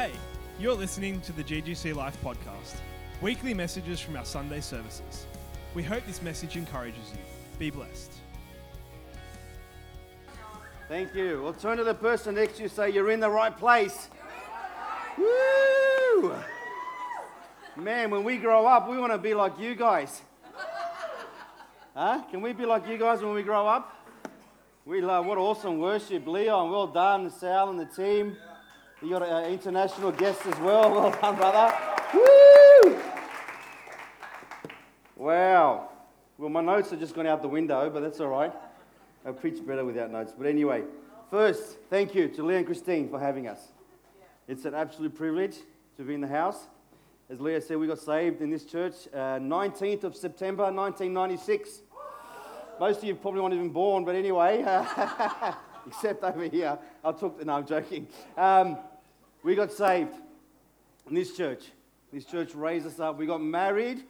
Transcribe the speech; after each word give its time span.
Hey, 0.00 0.12
you're 0.58 0.72
listening 0.72 1.20
to 1.20 1.32
the 1.32 1.44
GGC 1.44 1.94
Life 1.94 2.16
podcast, 2.24 2.76
weekly 3.20 3.52
messages 3.52 4.00
from 4.00 4.16
our 4.16 4.24
Sunday 4.24 4.62
services. 4.62 5.26
We 5.74 5.82
hope 5.82 6.06
this 6.06 6.22
message 6.22 6.56
encourages 6.56 7.12
you. 7.12 7.18
Be 7.58 7.68
blessed. 7.68 8.10
Thank 10.88 11.14
you. 11.14 11.42
Well, 11.42 11.52
turn 11.52 11.76
to 11.76 11.84
the 11.84 11.92
person 11.92 12.36
next 12.36 12.56
to 12.56 12.62
you 12.62 12.70
say, 12.70 12.88
You're 12.88 13.10
in 13.10 13.20
the 13.20 13.28
right 13.28 13.54
place. 13.54 14.08
Woo! 15.18 16.34
Man, 17.76 18.08
when 18.08 18.24
we 18.24 18.38
grow 18.38 18.66
up, 18.66 18.88
we 18.88 18.96
want 18.96 19.12
to 19.12 19.18
be 19.18 19.34
like 19.34 19.58
you 19.58 19.74
guys. 19.74 20.22
Huh? 21.94 22.22
Can 22.30 22.40
we 22.40 22.54
be 22.54 22.64
like 22.64 22.88
you 22.88 22.96
guys 22.96 23.20
when 23.20 23.34
we 23.34 23.42
grow 23.42 23.66
up? 23.66 23.94
We 24.86 25.02
love 25.02 25.26
what 25.26 25.36
awesome 25.36 25.78
worship. 25.78 26.26
Leon, 26.26 26.70
well 26.70 26.86
done. 26.86 27.30
Sal 27.30 27.68
and 27.68 27.78
the 27.78 27.84
team. 27.84 28.28
You 28.28 28.49
got 29.08 29.22
an 29.22 29.50
international 29.50 30.12
guest 30.12 30.44
as 30.46 30.58
well. 30.58 30.90
Well 31.00 31.10
done, 31.10 31.36
brother. 31.36 31.74
Woo! 32.12 32.98
Wow. 35.16 35.88
Well, 36.36 36.50
my 36.50 36.60
notes 36.60 36.90
have 36.90 37.00
just 37.00 37.14
gone 37.14 37.26
out 37.26 37.40
the 37.40 37.48
window, 37.48 37.88
but 37.90 38.00
that's 38.00 38.20
all 38.20 38.28
right. 38.28 38.52
I 39.24 39.32
preach 39.32 39.64
better 39.66 39.84
without 39.84 40.10
notes. 40.10 40.32
But 40.36 40.46
anyway, 40.46 40.82
first, 41.30 41.78
thank 41.88 42.14
you 42.14 42.28
to 42.28 42.42
Leah 42.42 42.58
and 42.58 42.66
Christine 42.66 43.08
for 43.08 43.18
having 43.18 43.48
us. 43.48 43.60
It's 44.48 44.64
an 44.64 44.74
absolute 44.74 45.14
privilege 45.14 45.56
to 45.96 46.02
be 46.02 46.14
in 46.14 46.20
the 46.20 46.28
house. 46.28 46.66
As 47.30 47.40
Leah 47.40 47.60
said, 47.60 47.76
we 47.76 47.86
got 47.86 48.00
saved 48.00 48.42
in 48.42 48.50
this 48.50 48.64
church 48.64 48.94
uh, 49.14 49.38
19th 49.38 50.04
of 50.04 50.16
September 50.16 50.64
1996. 50.64 51.82
Most 52.80 52.98
of 52.98 53.04
you 53.04 53.14
probably 53.14 53.40
weren't 53.40 53.54
even 53.54 53.68
born, 53.70 54.04
but 54.04 54.14
anyway, 54.14 54.62
except 55.90 56.22
over 56.22 56.44
here. 56.44 56.78
I 57.04 57.12
took 57.12 57.44
no, 57.44 57.54
I'm 57.54 57.66
joking. 57.66 58.06
Um, 58.36 58.78
we 59.42 59.54
got 59.56 59.72
saved 59.72 60.14
in 61.08 61.14
this 61.14 61.36
church. 61.36 61.64
This 62.12 62.24
church 62.24 62.54
raised 62.54 62.86
us 62.86 63.00
up. 63.00 63.18
We 63.18 63.26
got 63.26 63.42
married, 63.42 64.04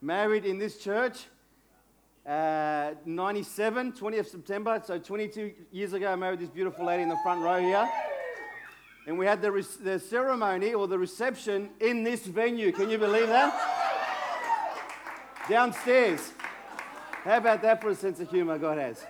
married 0.00 0.44
in 0.44 0.58
this 0.58 0.76
church. 0.76 1.24
Uh, 2.26 2.92
97, 3.04 3.92
20th 3.92 4.26
September, 4.28 4.80
so 4.84 4.96
22 4.96 5.52
years 5.72 5.92
ago, 5.92 6.12
I 6.12 6.14
married 6.14 6.38
this 6.38 6.50
beautiful 6.50 6.84
lady 6.84 7.02
in 7.02 7.08
the 7.08 7.18
front 7.22 7.42
row 7.42 7.58
here. 7.58 7.88
And 9.06 9.18
we 9.18 9.26
had 9.26 9.42
the, 9.42 9.50
re- 9.50 9.64
the 9.82 9.98
ceremony 9.98 10.74
or 10.74 10.86
the 10.86 10.98
reception 10.98 11.70
in 11.80 12.04
this 12.04 12.24
venue. 12.26 12.70
Can 12.70 12.90
you 12.90 12.98
believe 12.98 13.26
that? 13.26 13.52
Downstairs. 15.48 16.32
How 17.24 17.38
about 17.38 17.62
that 17.62 17.82
for 17.82 17.90
a 17.90 17.94
sense 17.96 18.20
of 18.20 18.30
humor 18.30 18.58
God 18.58 18.78
has? 18.78 19.04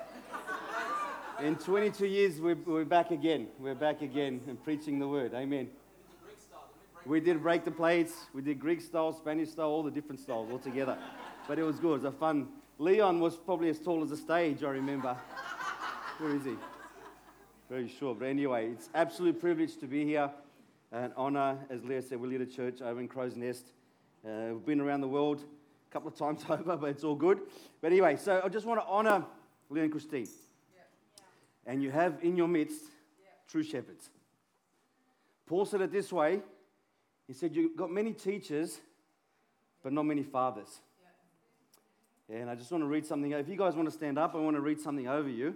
In 1.42 1.56
22 1.56 2.06
years, 2.06 2.40
we're, 2.40 2.54
we're 2.54 2.84
back 2.84 3.10
again. 3.10 3.48
We're 3.58 3.74
back 3.74 4.00
again 4.00 4.40
and 4.46 4.62
preaching 4.62 5.00
the 5.00 5.08
word. 5.08 5.34
Amen. 5.34 5.70
We 7.04 7.18
did 7.18 7.42
break 7.42 7.64
the 7.64 7.70
plates. 7.72 8.12
We 8.32 8.42
did 8.42 8.60
Greek 8.60 8.80
style, 8.80 9.12
Spanish 9.12 9.50
style, 9.50 9.66
all 9.66 9.82
the 9.82 9.90
different 9.90 10.20
styles 10.20 10.52
all 10.52 10.60
together. 10.60 10.96
But 11.48 11.58
it 11.58 11.64
was 11.64 11.80
good. 11.80 11.94
It 11.94 12.04
was 12.04 12.04
a 12.04 12.12
fun. 12.12 12.46
Leon 12.78 13.18
was 13.18 13.34
probably 13.34 13.70
as 13.70 13.80
tall 13.80 14.04
as 14.04 14.10
the 14.10 14.16
stage, 14.16 14.62
I 14.62 14.68
remember. 14.68 15.16
Where 16.18 16.36
is 16.36 16.44
he? 16.44 16.54
Very 17.68 17.88
short. 17.88 18.20
But 18.20 18.26
anyway, 18.26 18.68
it's 18.70 18.88
absolute 18.94 19.40
privilege 19.40 19.76
to 19.78 19.88
be 19.88 20.04
here. 20.04 20.30
An 20.92 21.12
honor, 21.16 21.58
as 21.70 21.82
Leah 21.82 22.02
said, 22.02 22.20
we 22.20 22.28
lead 22.28 22.42
a 22.42 22.46
church 22.46 22.80
over 22.80 23.00
in 23.00 23.08
Crows 23.08 23.34
Nest. 23.34 23.66
Uh, 24.24 24.50
we've 24.52 24.64
been 24.66 24.80
around 24.80 25.00
the 25.00 25.08
world 25.08 25.42
a 25.42 25.92
couple 25.92 26.08
of 26.08 26.16
times 26.16 26.44
over, 26.48 26.76
but 26.76 26.90
it's 26.90 27.02
all 27.02 27.16
good. 27.16 27.40
But 27.80 27.90
anyway, 27.90 28.14
so 28.14 28.40
I 28.44 28.48
just 28.48 28.64
want 28.64 28.80
to 28.80 28.86
honor 28.86 29.24
Leah 29.70 29.82
and 29.82 29.90
Christine. 29.90 30.28
And 31.66 31.82
you 31.82 31.90
have 31.90 32.18
in 32.22 32.36
your 32.36 32.48
midst 32.48 32.82
true 33.48 33.62
shepherds. 33.62 34.10
Paul 35.46 35.64
said 35.64 35.80
it 35.82 35.92
this 35.92 36.12
way 36.12 36.40
He 37.26 37.34
said, 37.34 37.54
You've 37.54 37.76
got 37.76 37.90
many 37.90 38.12
teachers, 38.12 38.80
but 39.82 39.92
not 39.92 40.04
many 40.04 40.22
fathers. 40.22 40.80
And 42.28 42.48
I 42.48 42.54
just 42.54 42.70
want 42.70 42.82
to 42.82 42.88
read 42.88 43.04
something. 43.04 43.30
If 43.32 43.48
you 43.48 43.56
guys 43.56 43.74
want 43.74 43.88
to 43.88 43.94
stand 43.94 44.18
up, 44.18 44.34
I 44.34 44.38
want 44.38 44.56
to 44.56 44.62
read 44.62 44.80
something 44.80 45.06
over 45.06 45.28
you. 45.28 45.54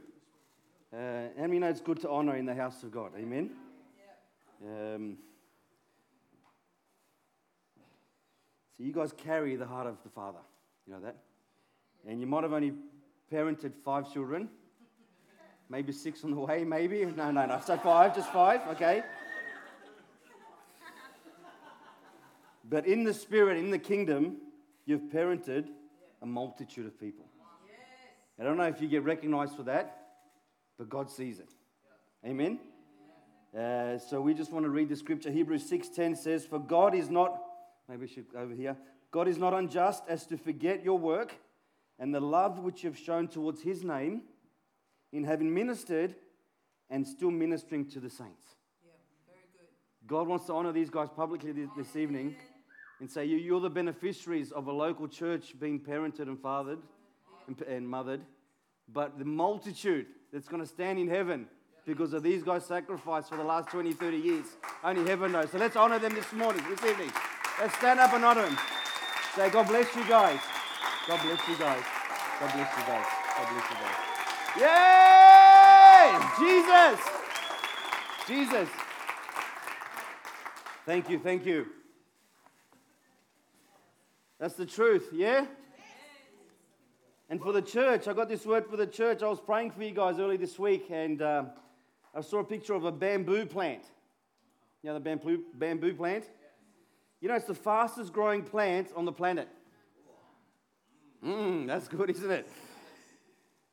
Uh, 0.93 1.29
and 1.39 1.51
we 1.51 1.59
know 1.59 1.69
it's 1.69 1.81
good 1.81 2.01
to 2.03 2.11
honor 2.11 2.37
in 2.37 2.45
the 2.45 2.55
house 2.55 2.83
of 2.83 2.93
God. 2.93 3.13
Amen. 3.17 3.51
Um, 4.63 5.17
so 8.77 8.85
you 8.85 8.93
guys 8.93 9.13
carry 9.13 9.57
the 9.57 9.67
heart 9.67 9.87
of 9.87 9.97
the 10.03 10.11
Father. 10.11 10.39
You 10.87 10.95
know 10.95 11.01
that? 11.01 11.17
And 12.07 12.21
you 12.21 12.27
might 12.27 12.43
have 12.43 12.53
only 12.53 12.75
parented 13.33 13.73
five 13.85 14.13
children. 14.13 14.49
Maybe 15.69 15.93
six 15.93 16.23
on 16.25 16.31
the 16.31 16.37
way, 16.39 16.65
maybe. 16.65 17.05
No, 17.05 17.31
no, 17.31 17.47
no. 17.47 17.61
So 17.65 17.77
five, 17.77 18.15
just 18.15 18.33
five, 18.33 18.61
okay? 18.69 19.03
But 22.69 22.87
in 22.87 23.05
the 23.05 23.15
spirit, 23.15 23.59
in 23.59 23.71
the 23.71 23.79
kingdom, 23.79 24.37
you've 24.85 25.09
parented 25.13 25.69
a 26.23 26.27
multitude 26.27 26.87
of 26.87 26.99
people. 26.99 27.27
I 28.39 28.45
don't 28.45 28.57
know 28.57 28.65
if 28.65 28.81
you 28.81 28.89
get 28.89 29.05
recognized 29.05 29.57
for 29.57 29.63
that, 29.65 30.09
but 30.79 30.89
God 30.89 31.11
sees 31.11 31.39
it. 31.39 31.49
Amen. 32.25 32.59
Uh, 33.57 33.99
so 33.99 34.21
we 34.21 34.35
just 34.35 34.53
want 34.53 34.65
to 34.65 34.71
read 34.71 34.89
the 34.89 34.97
scripture. 34.97 35.31
Hebrews 35.31 35.65
6:10 35.65 36.17
says, 36.17 36.45
"For 36.45 36.59
God 36.59 36.95
is 36.95 37.09
not 37.09 37.43
maybe 37.89 38.03
we 38.03 38.09
should 38.09 38.27
over 38.35 38.55
here. 38.55 38.77
God 39.11 39.29
is 39.29 39.39
not 39.39 39.55
unjust 39.55 40.05
as 40.09 40.27
to 40.27 40.37
forget 40.37 40.85
your 40.85 40.99
work 40.99 41.35
and 41.99 42.15
the 42.15 42.21
love 42.21 42.59
which 42.59 42.85
you 42.85 42.91
have 42.91 42.99
shown 42.99 43.29
towards 43.29 43.63
His 43.63 43.83
name 43.85 44.23
in 45.17 45.25
having 45.25 45.53
ministered 45.53 46.15
and 46.91 47.07
still 47.07 47.31
ministering 47.31 47.89
to 47.91 48.01
the 48.01 48.11
saints." 48.11 48.57
God 50.07 50.29
wants 50.29 50.47
to 50.47 50.53
honor 50.53 50.73
these 50.73 50.91
guys 50.91 51.09
publicly 51.15 51.53
this, 51.53 51.69
this 51.77 51.97
evening 51.97 52.37
and 53.01 53.11
say, 53.11 53.25
you, 53.25 53.37
You're 53.37 53.61
the 53.61 53.71
beneficiaries 53.71 54.53
of 54.53 54.69
a 54.69 54.73
local 54.73 55.09
church 55.09 55.59
being 55.59 55.81
parented 55.81 56.23
and 56.23 56.41
fathered 56.41 56.79
and, 57.47 57.61
and 57.63 57.89
mothered, 57.89 58.21
but 58.93 59.19
the 59.19 59.25
multitude 59.25 60.07
that's 60.33 60.49
going 60.49 60.63
to 60.63 60.69
stand 60.69 60.99
in 60.99 61.09
heaven 61.09 61.47
because 61.87 62.13
of 62.13 62.23
these 62.23 62.43
guys' 62.43 62.67
sacrifice 62.67 63.29
for 63.29 63.37
the 63.37 63.45
last 63.45 63.69
20, 63.69 63.93
30 63.93 64.17
years, 64.17 64.47
only 64.83 65.09
heaven 65.09 65.33
knows. 65.33 65.51
So 65.51 65.59
let's 65.59 65.77
honor 65.77 65.99
them 65.99 66.15
this 66.15 66.33
morning, 66.33 66.65
this 66.69 66.83
evening. 66.85 67.13
Let's 67.61 67.77
stand 67.77 68.01
up 68.01 68.13
and 68.13 68.25
honor 68.25 68.43
them. 68.43 68.59
Say, 69.35 69.51
God 69.51 69.69
bless 69.69 69.95
you 69.95 70.07
guys. 70.09 70.41
God 71.07 71.21
bless 71.23 71.49
you 71.49 71.57
guys. 71.57 71.85
God 72.41 72.53
bless 72.53 72.79
you 72.79 72.85
guys. 72.85 73.07
God 73.37 73.49
bless 73.53 73.71
you 73.71 73.77
guys. 73.77 74.06
Yay! 74.59 76.19
Jesus! 76.39 77.01
Jesus. 78.27 78.69
Thank 80.87 81.11
you, 81.11 81.19
thank 81.19 81.45
you. 81.45 81.67
That's 84.39 84.55
the 84.55 84.67
truth, 84.67 85.09
yeah? 85.13 85.47
And 87.29 87.41
for 87.43 87.53
the 87.53 87.63
church, 87.63 88.07
I 88.07 88.13
got 88.13 88.29
this 88.29 88.47
word 88.47 88.67
for 88.67 88.77
the 88.77 88.87
church. 88.87 89.23
I 89.23 89.29
was 89.29 89.41
praying 89.41 89.73
for 89.73 89.83
you 89.83 89.91
guys 89.91 90.19
early 90.19 90.37
this 90.37 90.59
week, 90.59 90.87
and 90.91 91.21
um, 91.23 91.51
I 92.15 92.21
saw 92.21 92.39
a 92.39 92.45
picture 92.45 92.75
of 92.75 92.85
a 92.85 92.93
bamboo 92.93 93.47
plant. 93.47 93.83
You 94.83 94.91
know 94.91 94.95
the 94.95 95.01
bamboo, 95.01 95.43
bamboo 95.55 95.95
plant? 95.95 96.25
You 97.21 97.29
know, 97.29 97.35
it's 97.35 97.47
the 97.47 97.55
fastest 97.55 98.13
growing 98.13 98.43
plant 98.43 98.89
on 98.95 99.05
the 99.05 99.13
planet. 99.13 99.49
Mmm, 101.25 101.67
that's 101.67 101.89
good, 101.89 102.11
isn't 102.11 102.31
it? 102.31 102.49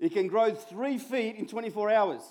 It 0.03 0.11
can 0.11 0.27
grow 0.27 0.53
three 0.53 0.97
feet 0.97 1.37
in 1.37 1.47
24 1.47 1.89
hours 1.89 2.21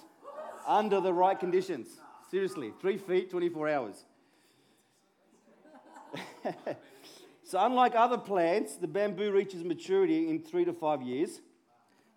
under 0.66 1.00
the 1.00 1.12
right 1.12 1.40
conditions. 1.40 1.88
Seriously, 2.30 2.70
three 2.82 2.98
feet, 2.98 3.30
24 3.30 3.68
hours. 3.70 4.04
So, 7.44 7.62
unlike 7.62 7.94
other 7.94 8.16
plants, 8.16 8.76
the 8.76 8.86
bamboo 8.86 9.30
reaches 9.30 9.62
maturity 9.62 10.30
in 10.30 10.40
three 10.40 10.64
to 10.64 10.72
five 10.72 11.02
years. 11.02 11.42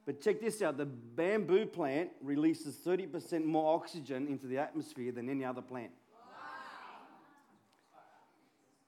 But 0.06 0.22
check 0.22 0.40
this 0.40 0.62
out 0.62 0.78
the 0.78 0.86
bamboo 0.86 1.66
plant 1.66 2.12
releases 2.22 2.78
30% 2.78 3.44
more 3.44 3.75
oxygen 3.75 4.28
into 4.28 4.48
the 4.48 4.58
atmosphere 4.60 5.12
than 5.12 5.28
any 5.28 5.44
other 5.44 5.62
plant. 5.62 5.92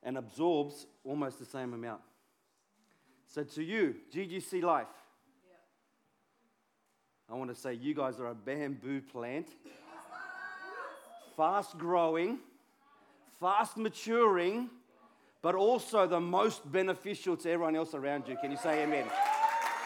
And 0.03 0.17
absorbs 0.17 0.85
almost 1.03 1.37
the 1.37 1.45
same 1.45 1.73
amount. 1.73 1.99
So, 3.25 3.43
to 3.43 3.61
you, 3.61 3.95
GGC 4.15 4.63
Life, 4.63 4.87
I 7.29 7.35
want 7.35 7.53
to 7.53 7.55
say 7.55 7.73
you 7.73 7.93
guys 7.93 8.19
are 8.19 8.27
a 8.27 8.35
bamboo 8.35 9.01
plant, 9.01 9.47
fast 11.35 11.77
growing, 11.77 12.39
fast 13.39 13.77
maturing 13.77 14.69
but 15.41 15.55
also 15.55 16.07
the 16.07 16.19
most 16.19 16.69
beneficial 16.71 17.37
to 17.37 17.49
everyone 17.49 17.75
else 17.75 17.93
around 17.93 18.27
you. 18.27 18.35
Can 18.41 18.51
you 18.51 18.57
say 18.57 18.83
amen? 18.83 19.05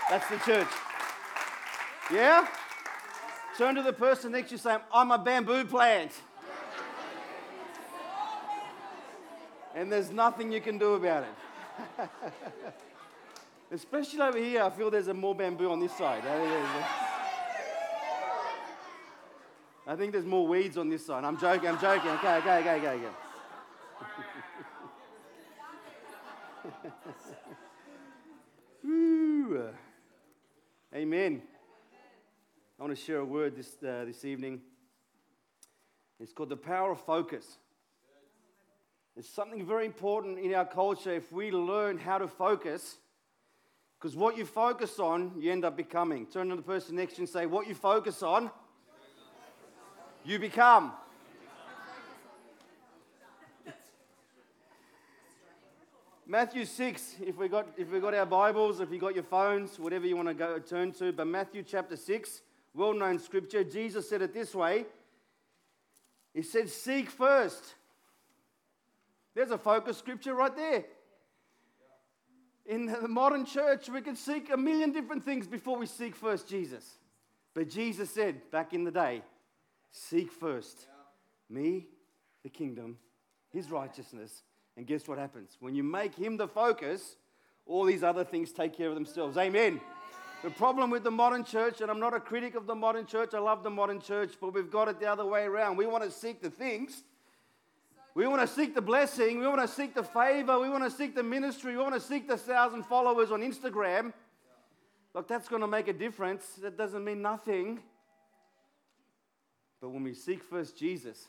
That's 0.09 0.27
the 0.29 0.38
church. 0.38 0.67
Yeah? 2.11 2.47
Turn 3.57 3.75
to 3.75 3.83
the 3.83 3.93
person 3.93 4.31
next 4.31 4.49
to 4.49 4.55
you 4.55 4.57
say, 4.57 4.77
I'm 4.93 5.11
a 5.11 5.17
bamboo 5.17 5.65
plant. 5.65 6.11
and 9.75 9.91
there's 9.91 10.09
nothing 10.09 10.51
you 10.51 10.61
can 10.61 10.77
do 10.77 10.95
about 10.95 11.25
it. 11.25 12.09
Especially 13.71 14.21
over 14.21 14.38
here, 14.38 14.63
I 14.63 14.69
feel 14.69 14.89
there's 14.89 15.09
a 15.09 15.13
more 15.13 15.35
bamboo 15.35 15.69
on 15.69 15.79
this 15.79 15.95
side. 15.95 16.23
I 19.88 19.95
think 19.95 20.12
there's 20.12 20.25
more 20.25 20.48
weeds 20.48 20.78
on 20.78 20.89
this 20.89 21.06
side. 21.06 21.24
I'm 21.24 21.39
joking, 21.39 21.69
I'm 21.69 21.80
joking. 21.80 22.12
Okay, 22.12 22.36
okay, 22.38 22.60
okay, 22.60 22.75
okay, 22.78 22.89
okay. 22.89 23.07
Amen. 30.94 31.42
I 32.78 32.83
want 32.83 32.95
to 32.95 33.01
share 33.01 33.18
a 33.18 33.25
word 33.25 33.56
this, 33.56 33.75
uh, 33.81 34.06
this 34.06 34.25
evening. 34.25 34.62
It's 36.19 36.34
called 36.34 36.50
the 36.50 36.57
power 36.57 36.92
of 36.92 37.00
focus. 37.00 37.57
It's 39.16 39.30
something 39.30 39.66
very 39.66 39.86
important 39.86 40.38
in 40.38 40.54
our 40.54 40.66
culture 40.66 41.12
if 41.12 41.31
we 41.31 41.50
learn 41.50 41.98
how 41.98 42.18
to 42.18 42.27
focus, 42.27 42.98
because 44.00 44.16
what 44.16 44.38
you 44.38 44.45
focus 44.45 45.00
on, 45.00 45.31
you 45.39 45.51
end 45.51 45.66
up 45.66 45.75
becoming. 45.75 46.27
Turn 46.27 46.50
to 46.50 46.56
the 46.56 46.62
person 46.62 46.95
next 46.95 47.13
to 47.13 47.18
you 47.18 47.24
and 47.24 47.30
say, 47.30 47.45
What 47.45 47.68
you 47.68 47.74
focus 47.74 48.22
on, 48.22 48.51
you 50.23 50.39
become. 50.39 50.91
Matthew 56.27 56.63
6, 56.63 57.15
if 57.25 57.38
we 57.38 57.50
got 57.50 57.68
if 57.77 57.91
we 57.91 58.00
got 58.00 58.13
our 58.13 58.25
Bibles, 58.25 58.79
if 58.79 58.91
you 58.91 59.00
got 59.00 59.15
your 59.15 59.23
phones, 59.23 59.77
whatever 59.77 60.07
you 60.07 60.15
want 60.15 60.29
to 60.29 60.33
go 60.33 60.59
turn 60.59 60.94
to, 60.94 61.12
but 61.12 61.27
Matthew 61.27 61.62
chapter 61.62 61.97
6, 61.97 62.41
well-known 62.73 63.19
scripture, 63.19 63.65
Jesus 63.65 64.07
said 64.07 64.21
it 64.21 64.33
this 64.33 64.56
way. 64.56 64.85
He 66.33 66.41
said, 66.41 66.69
Seek 66.69 67.09
first. 67.09 67.75
There's 69.35 69.51
a 69.51 69.57
focus 69.57 69.97
scripture 69.97 70.33
right 70.33 70.56
there. 70.56 70.85
In 72.65 72.85
the 72.85 73.07
modern 73.07 73.45
church, 73.45 73.89
we 73.89 74.01
can 74.01 74.15
seek 74.15 74.50
a 74.53 74.57
million 74.57 74.94
different 74.94 75.25
things 75.25 75.47
before 75.47 75.77
we 75.77 75.85
seek 75.85 76.15
first 76.15 76.47
Jesus. 76.47 76.85
But 77.53 77.69
Jesus 77.69 78.09
said 78.09 78.50
back 78.51 78.74
in 78.74 78.85
the 78.85 78.91
day, 78.91 79.24
Seek 79.91 80.31
first 80.31 80.88
me, 81.49 81.88
the 82.43 82.49
kingdom, 82.49 82.97
his 83.51 83.69
righteousness. 83.69 84.43
And 84.77 84.88
guess 84.88 85.07
what 85.07 85.17
happens? 85.17 85.57
When 85.59 85.75
you 85.75 85.83
make 85.83 86.15
him 86.15 86.38
the 86.38 86.47
focus, 86.47 87.17
all 87.65 87.83
these 87.83 88.03
other 88.03 88.23
things 88.23 88.51
take 88.51 88.75
care 88.75 88.88
of 88.88 88.95
themselves. 88.95 89.38
Amen. 89.38 89.81
The 90.43 90.49
problem 90.49 90.89
with 90.89 91.03
the 91.03 91.11
modern 91.11 91.43
church, 91.43 91.81
and 91.81 91.91
I'm 91.91 91.99
not 91.99 92.15
a 92.15 92.19
critic 92.19 92.55
of 92.55 92.65
the 92.65 92.73
modern 92.73 93.05
church, 93.05 93.33
I 93.33 93.39
love 93.39 93.63
the 93.63 93.69
modern 93.69 94.01
church, 94.01 94.33
but 94.39 94.53
we've 94.53 94.71
got 94.71 94.88
it 94.88 94.99
the 94.99 95.05
other 95.05 95.25
way 95.25 95.43
around. 95.43 95.77
We 95.77 95.85
want 95.85 96.03
to 96.03 96.09
seek 96.09 96.41
the 96.41 96.49
things. 96.49 97.03
We 98.15 98.27
want 98.27 98.41
to 98.41 98.47
seek 98.47 98.73
the 98.73 98.81
blessing. 98.81 99.39
We 99.39 99.47
want 99.47 99.61
to 99.61 99.67
seek 99.67 99.93
the 99.93 100.03
favor. 100.03 100.59
We 100.59 100.69
want 100.69 100.83
to 100.83 100.91
seek 100.91 101.15
the 101.15 101.23
ministry. 101.23 101.77
We 101.77 101.81
want 101.81 101.93
to 101.93 102.01
seek 102.01 102.27
the 102.27 102.38
thousand 102.38 102.83
followers 102.83 103.31
on 103.31 103.41
Instagram. 103.41 104.13
Look, 105.13 105.27
that's 105.27 105.47
going 105.47 105.61
to 105.61 105.67
make 105.67 105.88
a 105.88 105.93
difference. 105.93 106.43
That 106.61 106.77
doesn't 106.77 107.03
mean 107.03 107.21
nothing. 107.21 107.79
But 109.81 109.89
when 109.89 110.04
we 110.04 110.13
seek 110.13 110.44
first 110.44 110.78
Jesus, 110.78 111.28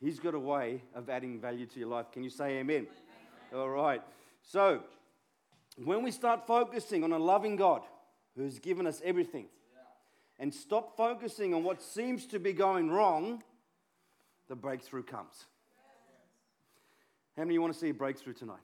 He's 0.00 0.18
got 0.18 0.34
a 0.34 0.38
way 0.38 0.82
of 0.94 1.10
adding 1.10 1.40
value 1.40 1.66
to 1.66 1.78
your 1.78 1.88
life. 1.88 2.10
Can 2.10 2.24
you 2.24 2.30
say 2.30 2.58
amen? 2.58 2.86
amen? 3.50 3.60
All 3.60 3.68
right. 3.68 4.02
So, 4.42 4.80
when 5.76 6.02
we 6.02 6.10
start 6.10 6.46
focusing 6.46 7.04
on 7.04 7.12
a 7.12 7.18
loving 7.18 7.56
God 7.56 7.82
who's 8.36 8.58
given 8.58 8.86
us 8.86 9.00
everything 9.04 9.46
and 10.38 10.52
stop 10.52 10.96
focusing 10.96 11.54
on 11.54 11.62
what 11.62 11.80
seems 11.80 12.26
to 12.26 12.38
be 12.38 12.52
going 12.52 12.90
wrong, 12.90 13.42
the 14.48 14.56
breakthrough 14.56 15.04
comes. 15.04 15.46
How 17.36 17.42
many 17.42 17.50
of 17.50 17.54
you 17.54 17.62
want 17.62 17.72
to 17.72 17.78
see 17.78 17.90
a 17.90 17.94
breakthrough 17.94 18.34
tonight? 18.34 18.58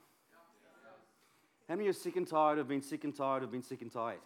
How 1.68 1.76
many 1.76 1.88
are 1.88 1.92
sick 1.92 2.16
and 2.16 2.26
tired 2.26 2.58
of 2.58 2.68
being 2.68 2.82
sick 2.82 3.04
and 3.04 3.14
tired 3.14 3.42
of 3.42 3.50
being 3.50 3.62
sick 3.62 3.82
and 3.82 3.92
tired? 3.92 4.18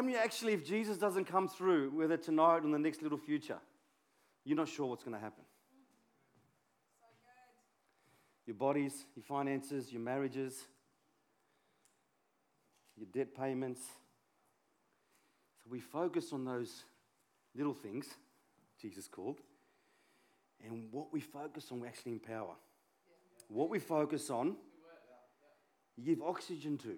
How 0.00 0.06
many 0.06 0.16
actually, 0.16 0.54
if 0.54 0.64
Jesus 0.64 0.96
doesn't 0.96 1.26
come 1.26 1.46
through, 1.46 1.90
whether 1.90 2.16
tonight 2.16 2.60
or 2.60 2.64
in 2.64 2.70
the 2.70 2.78
next 2.78 3.02
little 3.02 3.18
future, 3.18 3.58
you're 4.46 4.56
not 4.56 4.66
sure 4.66 4.86
what's 4.86 5.04
going 5.04 5.14
to 5.14 5.20
happen? 5.20 5.44
your 8.46 8.54
bodies, 8.54 9.04
your 9.14 9.22
finances, 9.22 9.92
your 9.92 10.00
marriages, 10.00 10.56
your 12.96 13.08
debt 13.12 13.36
payments. 13.36 13.82
So 15.62 15.68
we 15.70 15.80
focus 15.80 16.32
on 16.32 16.46
those 16.46 16.84
little 17.54 17.74
things, 17.74 18.06
Jesus 18.80 19.06
called, 19.06 19.40
and 20.66 20.90
what 20.90 21.12
we 21.12 21.20
focus 21.20 21.66
on, 21.70 21.80
we 21.80 21.88
actually 21.88 22.12
empower. 22.12 22.54
What 23.48 23.68
we 23.68 23.78
focus 23.78 24.30
on, 24.30 24.56
you 25.98 26.04
give 26.04 26.22
oxygen 26.22 26.78
to. 26.78 26.96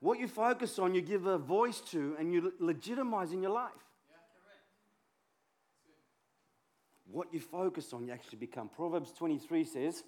What 0.00 0.18
you 0.18 0.28
focus 0.28 0.78
on, 0.78 0.94
you 0.94 1.02
give 1.02 1.26
a 1.26 1.36
voice 1.36 1.80
to, 1.90 2.16
and 2.18 2.32
you 2.32 2.54
legitimize 2.58 3.32
in 3.32 3.42
your 3.42 3.52
life. 3.52 3.70
What 7.10 7.32
you 7.34 7.40
focus 7.40 7.92
on, 7.92 8.06
you 8.06 8.12
actually 8.12 8.38
become. 8.38 8.68
Proverbs 8.68 9.12
23 9.12 9.64
says, 9.64 10.02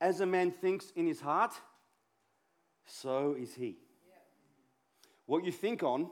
As 0.00 0.20
a 0.20 0.26
man 0.26 0.50
thinks 0.50 0.92
in 0.96 1.06
his 1.06 1.20
heart, 1.20 1.52
so 2.86 3.36
is 3.38 3.54
he. 3.54 3.76
What 5.26 5.44
you 5.44 5.52
think 5.52 5.82
on, 5.82 6.08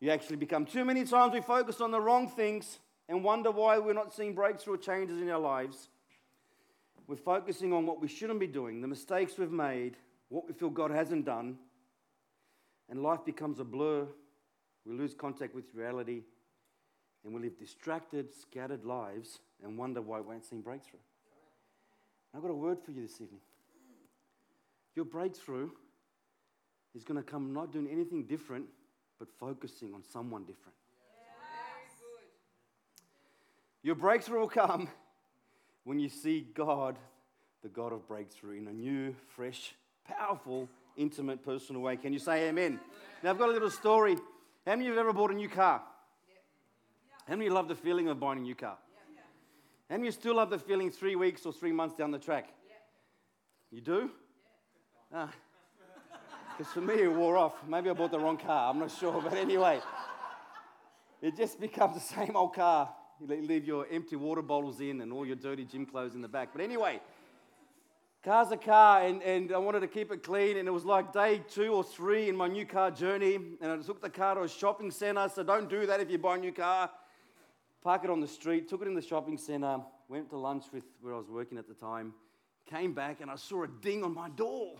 you 0.00 0.10
actually 0.10 0.36
become. 0.36 0.66
Too 0.66 0.84
many 0.84 1.04
times 1.04 1.32
we 1.32 1.40
focus 1.40 1.80
on 1.80 1.90
the 1.90 2.00
wrong 2.00 2.28
things 2.28 2.78
and 3.08 3.24
wonder 3.24 3.50
why 3.50 3.78
we're 3.78 3.94
not 3.94 4.14
seeing 4.14 4.34
breakthrough 4.34 4.76
changes 4.76 5.20
in 5.20 5.30
our 5.30 5.40
lives. 5.40 5.88
We're 7.06 7.16
focusing 7.16 7.72
on 7.72 7.86
what 7.86 8.00
we 8.00 8.08
shouldn't 8.08 8.40
be 8.40 8.46
doing, 8.46 8.80
the 8.80 8.88
mistakes 8.88 9.38
we've 9.38 9.50
made, 9.50 9.96
what 10.28 10.46
we 10.46 10.54
feel 10.54 10.70
God 10.70 10.90
hasn't 10.90 11.24
done, 11.24 11.58
and 12.88 13.02
life 13.02 13.24
becomes 13.24 13.60
a 13.60 13.64
blur. 13.64 14.06
We 14.84 14.94
lose 14.94 15.14
contact 15.14 15.54
with 15.54 15.64
reality, 15.74 16.22
and 17.24 17.34
we 17.34 17.40
live 17.40 17.58
distracted, 17.58 18.34
scattered 18.34 18.84
lives 18.84 19.38
and 19.62 19.78
wonder 19.78 20.02
why 20.02 20.20
we 20.20 20.28
won't 20.28 20.44
see 20.44 20.56
breakthrough. 20.56 21.00
I've 22.34 22.42
got 22.42 22.50
a 22.50 22.54
word 22.54 22.78
for 22.84 22.90
you 22.90 23.02
this 23.02 23.20
evening. 23.20 23.40
Your 24.94 25.04
breakthrough 25.04 25.70
is 26.94 27.04
going 27.04 27.16
to 27.16 27.28
come 27.28 27.52
not 27.52 27.72
doing 27.72 27.88
anything 27.90 28.24
different, 28.24 28.66
but 29.18 29.28
focusing 29.40 29.94
on 29.94 30.02
someone 30.02 30.44
different. 30.44 30.76
Your 33.82 33.94
breakthrough 33.94 34.40
will 34.40 34.48
come 34.48 34.88
when 35.84 35.98
you 35.98 36.08
see 36.08 36.46
God, 36.54 36.98
the 37.62 37.68
God 37.68 37.92
of 37.92 38.08
breakthrough, 38.08 38.56
in 38.56 38.66
a 38.66 38.72
new, 38.72 39.14
fresh, 39.34 39.74
powerful, 40.08 40.68
intimate, 40.96 41.44
personal 41.44 41.82
way. 41.82 41.96
Can 41.96 42.12
you 42.12 42.18
say 42.18 42.48
amen? 42.48 42.80
Now, 43.22 43.30
I've 43.30 43.38
got 43.38 43.48
a 43.48 43.52
little 43.52 43.70
story. 43.70 44.16
How 44.66 44.72
many 44.72 44.86
of 44.86 44.92
you 44.92 44.98
have 44.98 45.06
ever 45.06 45.12
bought 45.12 45.30
a 45.30 45.34
new 45.34 45.48
car? 45.48 45.82
How 47.28 47.36
many 47.36 47.48
love 47.48 47.68
the 47.68 47.74
feeling 47.74 48.08
of 48.08 48.20
buying 48.20 48.38
a 48.38 48.42
new 48.42 48.54
car? 48.54 48.76
How 49.88 49.96
many 49.96 50.10
still 50.10 50.36
love 50.36 50.50
the 50.50 50.58
feeling 50.58 50.90
three 50.90 51.16
weeks 51.16 51.46
or 51.46 51.52
three 51.52 51.72
months 51.72 51.94
down 51.94 52.10
the 52.10 52.18
track? 52.18 52.48
You 53.70 53.80
do? 53.80 54.10
Because 55.10 55.28
ah. 56.60 56.72
for 56.72 56.80
me, 56.80 56.94
it 56.94 57.12
wore 57.12 57.36
off. 57.36 57.54
Maybe 57.66 57.90
I 57.90 57.92
bought 57.92 58.10
the 58.10 58.18
wrong 58.18 58.36
car. 58.36 58.70
I'm 58.70 58.78
not 58.78 58.90
sure. 58.90 59.20
But 59.22 59.34
anyway, 59.34 59.80
it 61.22 61.36
just 61.36 61.60
becomes 61.60 61.94
the 61.94 62.00
same 62.00 62.36
old 62.36 62.54
car. 62.54 62.90
You 63.20 63.26
leave 63.26 63.64
your 63.64 63.86
empty 63.90 64.16
water 64.16 64.42
bottles 64.42 64.80
in 64.80 65.00
and 65.00 65.12
all 65.12 65.24
your 65.24 65.36
dirty 65.36 65.64
gym 65.64 65.86
clothes 65.86 66.14
in 66.14 66.20
the 66.20 66.28
back. 66.28 66.50
But 66.52 66.62
anyway, 66.62 67.00
Car's 68.24 68.50
a 68.52 68.56
car, 68.56 69.02
and, 69.02 69.22
and 69.22 69.52
I 69.52 69.58
wanted 69.58 69.80
to 69.80 69.86
keep 69.86 70.10
it 70.10 70.22
clean. 70.22 70.56
And 70.56 70.66
it 70.66 70.70
was 70.70 70.86
like 70.86 71.12
day 71.12 71.42
two 71.46 71.74
or 71.74 71.84
three 71.84 72.30
in 72.30 72.36
my 72.36 72.48
new 72.48 72.64
car 72.64 72.90
journey. 72.90 73.34
And 73.34 73.70
I 73.70 73.76
took 73.76 74.00
the 74.00 74.08
car 74.08 74.36
to 74.36 74.44
a 74.44 74.48
shopping 74.48 74.90
center. 74.90 75.28
So 75.28 75.42
don't 75.42 75.68
do 75.68 75.84
that 75.84 76.00
if 76.00 76.10
you 76.10 76.16
buy 76.16 76.36
a 76.36 76.38
new 76.38 76.52
car. 76.52 76.90
Park 77.82 78.02
it 78.02 78.08
on 78.08 78.20
the 78.20 78.26
street, 78.26 78.66
took 78.66 78.80
it 78.80 78.88
in 78.88 78.94
the 78.94 79.02
shopping 79.02 79.36
center, 79.36 79.78
went 80.08 80.30
to 80.30 80.38
lunch 80.38 80.64
with 80.72 80.84
where 81.02 81.12
I 81.12 81.18
was 81.18 81.28
working 81.28 81.58
at 81.58 81.68
the 81.68 81.74
time, 81.74 82.14
came 82.64 82.94
back, 82.94 83.20
and 83.20 83.30
I 83.30 83.36
saw 83.36 83.64
a 83.64 83.68
ding 83.68 84.02
on 84.02 84.14
my 84.14 84.30
door. 84.30 84.76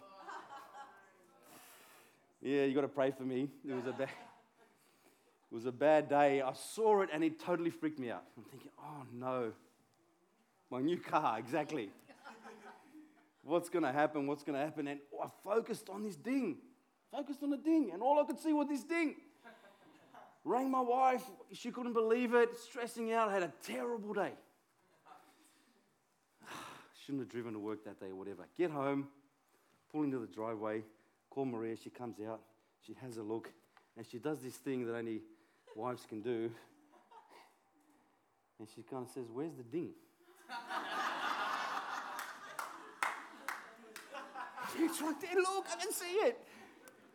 yeah, 2.41 2.65
you 2.65 2.75
got 2.75 2.81
to 2.81 2.89
pray 2.89 3.11
for 3.11 3.25
me. 3.25 3.51
It 3.69 3.75
was 3.75 3.85
a 3.85 3.93
bad. 3.93 4.09
It 4.09 5.55
was 5.55 5.67
a 5.67 5.73
bad 5.73 6.09
day. 6.09 6.41
I 6.41 6.55
saw 6.55 7.03
it 7.03 7.11
and 7.13 7.23
it 7.23 7.39
totally 7.39 7.69
freaked 7.69 7.99
me 7.99 8.11
out. 8.11 8.25
I'm 8.39 8.45
thinking, 8.45 8.71
oh 8.81 9.03
no, 9.13 9.53
my 10.71 10.81
new 10.81 10.97
car, 10.97 11.39
exactly 11.39 11.91
what's 13.45 13.69
going 13.69 13.85
to 13.85 13.93
happen, 13.93 14.27
what's 14.27 14.43
going 14.43 14.59
to 14.59 14.65
happen. 14.65 14.89
And 14.89 15.01
oh, 15.15 15.25
I 15.25 15.29
focused 15.45 15.89
on 15.91 16.03
this 16.03 16.17
ding, 16.17 16.57
focused 17.13 17.43
on 17.43 17.51
the 17.51 17.57
ding, 17.57 17.91
and 17.93 18.03
all 18.03 18.21
I 18.21 18.25
could 18.25 18.39
see 18.39 18.53
was 18.53 18.69
this 18.69 18.85
ding. 18.85 19.17
Rang 20.45 20.71
my 20.71 20.81
wife, 20.81 21.23
she 21.53 21.71
couldn't 21.71 21.95
believe 21.95 22.35
it, 22.35 22.51
stressing 22.59 23.13
out, 23.13 23.31
had 23.31 23.43
a 23.43 23.53
terrible 23.63 24.13
day. 24.13 24.33
Shouldn't 27.05 27.23
have 27.23 27.31
driven 27.31 27.55
to 27.55 27.59
work 27.59 27.83
that 27.85 27.99
day 27.99 28.09
or 28.09 28.15
whatever. 28.15 28.47
Get 28.59 28.71
home, 28.71 29.09
pull 29.91 30.03
into 30.03 30.19
the 30.19 30.27
driveway, 30.27 30.83
call 31.31 31.47
Maria, 31.47 31.77
she 31.77 31.89
comes 31.89 32.17
out, 32.21 32.41
she 32.87 32.95
has 33.01 33.17
a 33.17 33.23
look, 33.23 33.51
and 33.97 34.07
she 34.07 34.19
does 34.19 34.41
this 34.41 34.57
thing 34.57 34.85
that 34.87 34.95
only 34.95 35.23
wives 35.75 36.05
can 36.07 36.21
do. 36.21 36.51
And 38.59 38.69
she 38.75 38.83
kind 38.83 39.07
of 39.07 39.11
says, 39.11 39.25
Where's 39.33 39.55
the 39.55 39.63
ding? 39.63 39.91
It's 44.79 45.01
right 45.01 45.21
there. 45.21 45.37
Look, 45.37 45.67
I 45.73 45.81
can 45.81 45.93
see 45.93 46.15
it. 46.27 46.39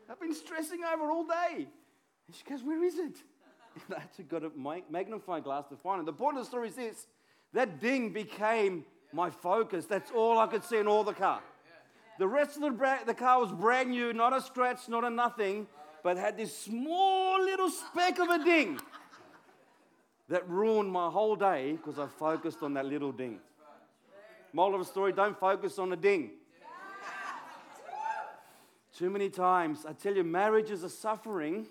I've 0.09 0.19
been 0.19 0.33
stressing 0.33 0.81
over 0.83 1.11
all 1.11 1.25
day. 1.25 1.55
And 1.57 2.35
she 2.35 2.43
goes, 2.43 2.63
Where 2.63 2.83
is 2.83 2.97
it? 2.97 3.17
And 3.87 3.97
I 3.97 4.01
actually 4.01 4.25
got 4.25 4.43
a 4.43 4.51
magnifying 4.89 5.43
glass 5.43 5.65
to 5.69 5.75
find 5.77 6.01
it. 6.01 6.05
The 6.05 6.13
point 6.13 6.37
of 6.37 6.43
the 6.43 6.49
story 6.49 6.69
is 6.69 6.75
this 6.75 7.07
that 7.53 7.79
ding 7.79 8.11
became 8.11 8.85
My 9.13 9.29
focus, 9.29 9.85
that's 9.85 10.11
all 10.11 10.39
I 10.39 10.47
could 10.47 10.63
see 10.63 10.77
in 10.77 10.87
all 10.87 11.03
the 11.03 11.13
car. 11.13 11.41
The 12.17 12.27
rest 12.27 12.57
of 12.57 12.63
the, 12.63 12.71
bra- 12.71 13.03
the 13.05 13.13
car 13.13 13.39
was 13.39 13.51
brand 13.51 13.91
new, 13.91 14.11
not 14.11 14.35
a 14.35 14.41
scratch, 14.41 14.89
not 14.89 15.05
a 15.05 15.09
nothing, 15.09 15.67
but 16.03 16.17
had 16.17 16.35
this 16.35 16.57
small 16.57 17.41
little 17.41 17.69
speck 17.69 18.19
of 18.19 18.27
a 18.29 18.43
ding 18.43 18.79
that 20.27 20.47
ruined 20.49 20.91
my 20.91 21.09
whole 21.09 21.35
day 21.35 21.73
because 21.73 21.97
I 21.97 22.07
focused 22.07 22.61
on 22.61 22.73
that 22.73 22.85
little 22.85 23.11
ding. 23.11 23.39
Moral 24.51 24.79
of 24.79 24.85
the 24.85 24.91
story 24.91 25.13
don't 25.13 25.39
focus 25.39 25.79
on 25.79 25.93
a 25.93 25.95
ding. 25.95 26.31
Too 28.99 29.09
many 29.09 29.29
times, 29.29 29.85
I 29.87 29.93
tell 29.93 30.13
you, 30.13 30.25
marriages 30.25 30.83
are 30.83 30.89
suffering 30.89 31.67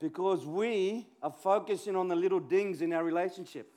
because 0.00 0.44
we 0.44 1.06
are 1.22 1.30
focusing 1.30 1.94
on 1.94 2.08
the 2.08 2.16
little 2.16 2.40
dings 2.40 2.82
in 2.82 2.92
our 2.92 3.04
relationship. 3.04 3.72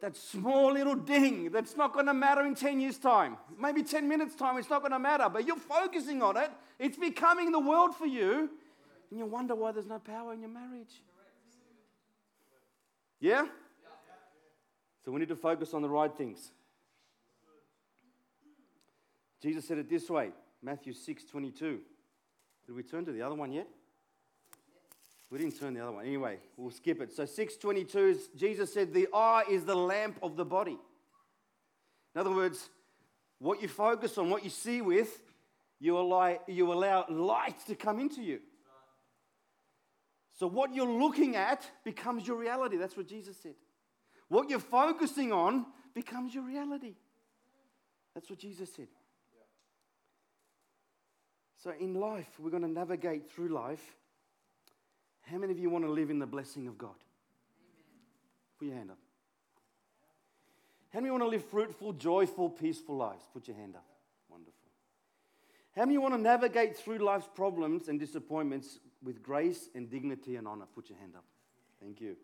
That 0.00 0.16
small 0.16 0.72
little 0.72 0.96
ding 0.96 1.52
that's 1.52 1.76
not 1.76 1.92
going 1.92 2.06
to 2.06 2.14
matter 2.14 2.44
in 2.44 2.56
10 2.56 2.80
years' 2.80 2.98
time. 2.98 3.36
Maybe 3.60 3.84
10 3.84 4.08
minutes' 4.08 4.34
time, 4.34 4.58
it's 4.58 4.68
not 4.68 4.80
going 4.80 4.90
to 4.90 4.98
matter, 4.98 5.28
but 5.32 5.46
you're 5.46 5.54
focusing 5.54 6.20
on 6.20 6.36
it. 6.36 6.50
It's 6.80 6.98
becoming 6.98 7.52
the 7.52 7.60
world 7.60 7.94
for 7.94 8.06
you, 8.06 8.50
and 9.10 9.18
you 9.20 9.24
wonder 9.24 9.54
why 9.54 9.70
there's 9.70 9.86
no 9.86 10.00
power 10.00 10.32
in 10.32 10.40
your 10.40 10.50
marriage. 10.50 11.00
Yeah? 13.20 13.46
So 15.04 15.12
we 15.12 15.20
need 15.20 15.28
to 15.28 15.36
focus 15.36 15.74
on 15.74 15.82
the 15.82 15.88
right 15.88 16.12
things. 16.12 16.50
Jesus 19.40 19.64
said 19.64 19.78
it 19.78 19.88
this 19.88 20.10
way 20.10 20.32
Matthew 20.64 20.94
6 20.94 21.24
22. 21.24 21.80
Did 22.66 22.74
we 22.74 22.82
turn 22.82 23.04
to 23.04 23.12
the 23.12 23.20
other 23.20 23.34
one 23.34 23.52
yet? 23.52 23.68
We 25.30 25.38
didn't 25.38 25.58
turn 25.58 25.74
the 25.74 25.80
other 25.80 25.92
one. 25.92 26.06
Anyway, 26.06 26.38
we'll 26.56 26.70
skip 26.70 27.00
it. 27.00 27.12
So 27.12 27.26
622 27.26 27.98
is 27.98 28.28
Jesus 28.36 28.72
said, 28.72 28.94
The 28.94 29.08
eye 29.12 29.44
is 29.50 29.64
the 29.64 29.74
lamp 29.74 30.18
of 30.22 30.36
the 30.36 30.44
body. 30.44 30.78
In 32.14 32.20
other 32.20 32.30
words, 32.30 32.68
what 33.38 33.60
you 33.60 33.68
focus 33.68 34.16
on, 34.16 34.30
what 34.30 34.44
you 34.44 34.50
see 34.50 34.80
with, 34.80 35.20
you 35.80 35.98
allow, 35.98 36.38
you 36.46 36.72
allow 36.72 37.04
light 37.10 37.56
to 37.66 37.74
come 37.74 38.00
into 38.00 38.22
you. 38.22 38.40
So 40.38 40.46
what 40.46 40.74
you're 40.74 40.86
looking 40.86 41.36
at 41.36 41.68
becomes 41.84 42.26
your 42.26 42.38
reality. 42.38 42.76
That's 42.76 42.96
what 42.96 43.06
Jesus 43.06 43.36
said. 43.36 43.54
What 44.28 44.48
you're 44.48 44.58
focusing 44.58 45.32
on 45.32 45.66
becomes 45.94 46.34
your 46.34 46.44
reality. 46.44 46.94
That's 48.14 48.30
what 48.30 48.38
Jesus 48.38 48.72
said. 48.72 48.88
So 51.64 51.72
in 51.80 51.94
life, 51.94 52.28
we're 52.38 52.50
going 52.50 52.62
to 52.62 52.68
navigate 52.68 53.30
through 53.32 53.48
life 53.48 53.96
how 55.22 55.38
many 55.38 55.50
of 55.50 55.58
you 55.58 55.70
want 55.70 55.86
to 55.86 55.90
live 55.90 56.10
in 56.10 56.18
the 56.18 56.26
blessing 56.26 56.68
of 56.68 56.76
God? 56.76 56.90
Amen. 56.90 58.58
Put 58.58 58.66
your 58.66 58.76
hand 58.76 58.90
up. 58.90 58.98
How 60.92 61.00
many 61.00 61.10
want 61.10 61.22
to 61.22 61.28
live 61.28 61.42
fruitful, 61.42 61.94
joyful, 61.94 62.50
peaceful 62.50 62.96
lives? 62.96 63.24
Put 63.32 63.48
your 63.48 63.56
hand 63.56 63.76
up. 63.76 63.86
Wonderful. 64.28 64.52
How 65.74 65.86
many 65.86 65.96
want 65.96 66.12
to 66.12 66.20
navigate 66.20 66.76
through 66.76 66.98
life's 66.98 67.28
problems 67.34 67.88
and 67.88 67.98
disappointments 67.98 68.78
with 69.02 69.22
grace 69.22 69.70
and 69.74 69.88
dignity 69.88 70.36
and 70.36 70.46
honor? 70.46 70.66
Put 70.74 70.90
your 70.90 70.98
hand 70.98 71.14
up. 71.16 71.24
Thank 71.80 71.98
you. 72.02 72.14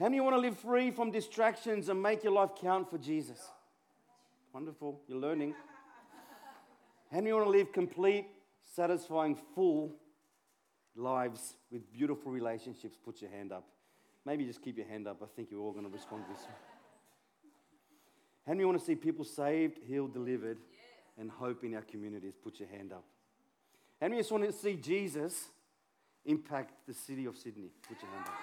How 0.00 0.06
many 0.06 0.18
want 0.18 0.34
to 0.34 0.40
live 0.40 0.58
free 0.58 0.90
from 0.90 1.12
distractions 1.12 1.88
and 1.88 2.02
make 2.02 2.24
your 2.24 2.32
life 2.32 2.50
count 2.60 2.90
for 2.90 2.98
Jesus? 2.98 3.38
Wonderful. 4.52 5.00
You're 5.06 5.18
learning. 5.18 5.54
How 7.12 7.18
many 7.18 7.32
want 7.32 7.44
to 7.44 7.50
live 7.50 7.72
complete, 7.72 8.26
satisfying, 8.74 9.36
full 9.54 9.92
lives 10.96 11.54
with 11.70 11.92
beautiful 11.92 12.32
relationships, 12.32 12.96
put 13.02 13.20
your 13.20 13.30
hand 13.30 13.52
up. 13.52 13.64
Maybe 14.24 14.44
just 14.44 14.62
keep 14.62 14.76
your 14.76 14.86
hand 14.86 15.08
up. 15.08 15.22
I 15.22 15.26
think 15.34 15.50
you're 15.50 15.60
all 15.60 15.72
going 15.72 15.84
to 15.84 15.90
respond 15.90 16.24
to 16.26 16.34
this. 16.34 16.46
How 18.46 18.52
many 18.52 18.64
want 18.64 18.78
to 18.78 18.84
see 18.84 18.94
people 18.94 19.24
saved, 19.24 19.78
healed, 19.86 20.12
delivered, 20.12 20.58
and 21.18 21.30
hope 21.30 21.64
in 21.64 21.74
our 21.74 21.82
communities? 21.82 22.34
Put 22.42 22.60
your 22.60 22.68
hand 22.68 22.92
up. 22.92 23.04
How 24.00 24.08
many 24.08 24.20
just 24.20 24.32
want 24.32 24.44
to 24.44 24.52
see 24.52 24.76
Jesus 24.76 25.48
impact 26.24 26.72
the 26.86 26.94
city 26.94 27.26
of 27.26 27.36
Sydney? 27.36 27.70
Put 27.86 28.00
your 28.02 28.10
hand 28.10 28.26
up. 28.26 28.34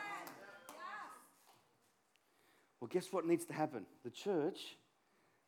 Well, 2.80 2.90
guess 2.92 3.12
what 3.12 3.26
needs 3.26 3.46
to 3.46 3.54
happen? 3.54 3.86
The 4.04 4.12
church 4.12 4.78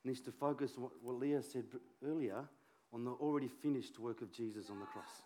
needs 0.04 0.20
to 0.22 0.32
focus 0.32 0.72
on 0.78 0.90
what 1.02 1.16
Leah 1.18 1.44
said 1.44 1.66
earlier 2.06 2.46
on 2.94 3.04
the 3.04 3.12
already 3.12 3.48
finished 3.48 4.00
work 4.00 4.22
of 4.22 4.32
Jesus 4.32 4.70
on 4.70 4.80
the 4.80 4.86
cross. 4.86 5.24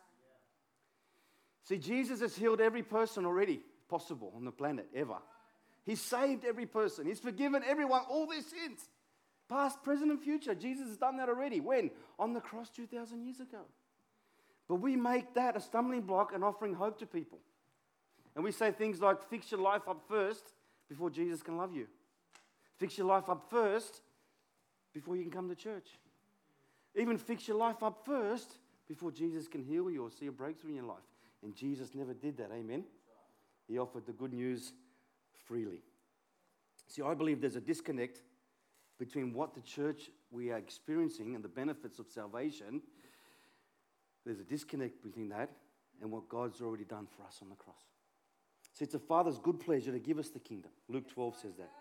See, 1.63 1.77
Jesus 1.77 2.19
has 2.19 2.35
healed 2.35 2.59
every 2.59 2.83
person 2.83 3.25
already 3.25 3.61
possible 3.89 4.33
on 4.35 4.43
the 4.43 4.51
planet 4.51 4.87
ever. 4.95 5.17
He's 5.85 6.01
saved 6.01 6.45
every 6.45 6.65
person. 6.65 7.05
He's 7.05 7.19
forgiven 7.19 7.63
everyone 7.65 8.01
all 8.09 8.27
their 8.27 8.41
sins, 8.41 8.89
past, 9.49 9.83
present, 9.83 10.11
and 10.11 10.19
future. 10.19 10.55
Jesus 10.55 10.87
has 10.87 10.97
done 10.97 11.17
that 11.17 11.29
already. 11.29 11.59
When? 11.59 11.89
On 12.19 12.33
the 12.33 12.41
cross 12.41 12.69
2,000 12.69 13.23
years 13.23 13.39
ago. 13.39 13.61
But 14.67 14.75
we 14.75 14.95
make 14.95 15.33
that 15.35 15.57
a 15.57 15.61
stumbling 15.61 16.01
block 16.01 16.33
and 16.33 16.43
offering 16.43 16.73
hope 16.73 16.99
to 16.99 17.05
people. 17.05 17.39
And 18.35 18.43
we 18.43 18.51
say 18.51 18.71
things 18.71 18.99
like, 19.01 19.21
fix 19.29 19.51
your 19.51 19.59
life 19.59 19.87
up 19.87 20.01
first 20.07 20.53
before 20.89 21.09
Jesus 21.09 21.43
can 21.43 21.57
love 21.57 21.75
you. 21.75 21.87
Fix 22.77 22.97
your 22.97 23.07
life 23.07 23.29
up 23.29 23.49
first 23.49 24.01
before 24.93 25.15
you 25.15 25.23
can 25.23 25.31
come 25.31 25.49
to 25.49 25.55
church. 25.55 25.87
Even 26.95 27.17
fix 27.17 27.47
your 27.47 27.57
life 27.57 27.81
up 27.81 28.05
first 28.05 28.57
before 28.87 29.11
Jesus 29.11 29.47
can 29.47 29.63
heal 29.63 29.89
you 29.89 30.03
or 30.03 30.11
see 30.11 30.27
a 30.27 30.31
breakthrough 30.31 30.71
in 30.71 30.75
your 30.75 30.85
life. 30.85 31.03
And 31.41 31.55
Jesus 31.55 31.95
never 31.95 32.13
did 32.13 32.37
that. 32.37 32.51
Amen. 32.53 32.83
He 33.67 33.77
offered 33.77 34.05
the 34.05 34.13
good 34.13 34.33
news 34.33 34.73
freely. 35.45 35.81
See, 36.87 37.01
I 37.01 37.13
believe 37.13 37.41
there's 37.41 37.55
a 37.55 37.61
disconnect 37.61 38.21
between 38.99 39.33
what 39.33 39.53
the 39.55 39.61
church 39.61 40.11
we 40.31 40.51
are 40.51 40.57
experiencing 40.57 41.35
and 41.35 41.43
the 41.43 41.49
benefits 41.49 41.99
of 41.99 42.07
salvation. 42.07 42.81
There's 44.25 44.39
a 44.39 44.43
disconnect 44.43 45.03
between 45.03 45.29
that 45.29 45.49
and 46.01 46.11
what 46.11 46.29
God's 46.29 46.61
already 46.61 46.85
done 46.85 47.07
for 47.07 47.23
us 47.23 47.39
on 47.41 47.49
the 47.49 47.55
cross. 47.55 47.81
See, 48.73 48.83
it's 48.83 48.93
the 48.93 48.99
Father's 48.99 49.39
good 49.39 49.59
pleasure 49.59 49.91
to 49.91 49.99
give 49.99 50.19
us 50.19 50.29
the 50.29 50.39
kingdom. 50.39 50.71
Luke 50.87 51.09
12 51.09 51.35
says 51.37 51.55
that. 51.57 51.71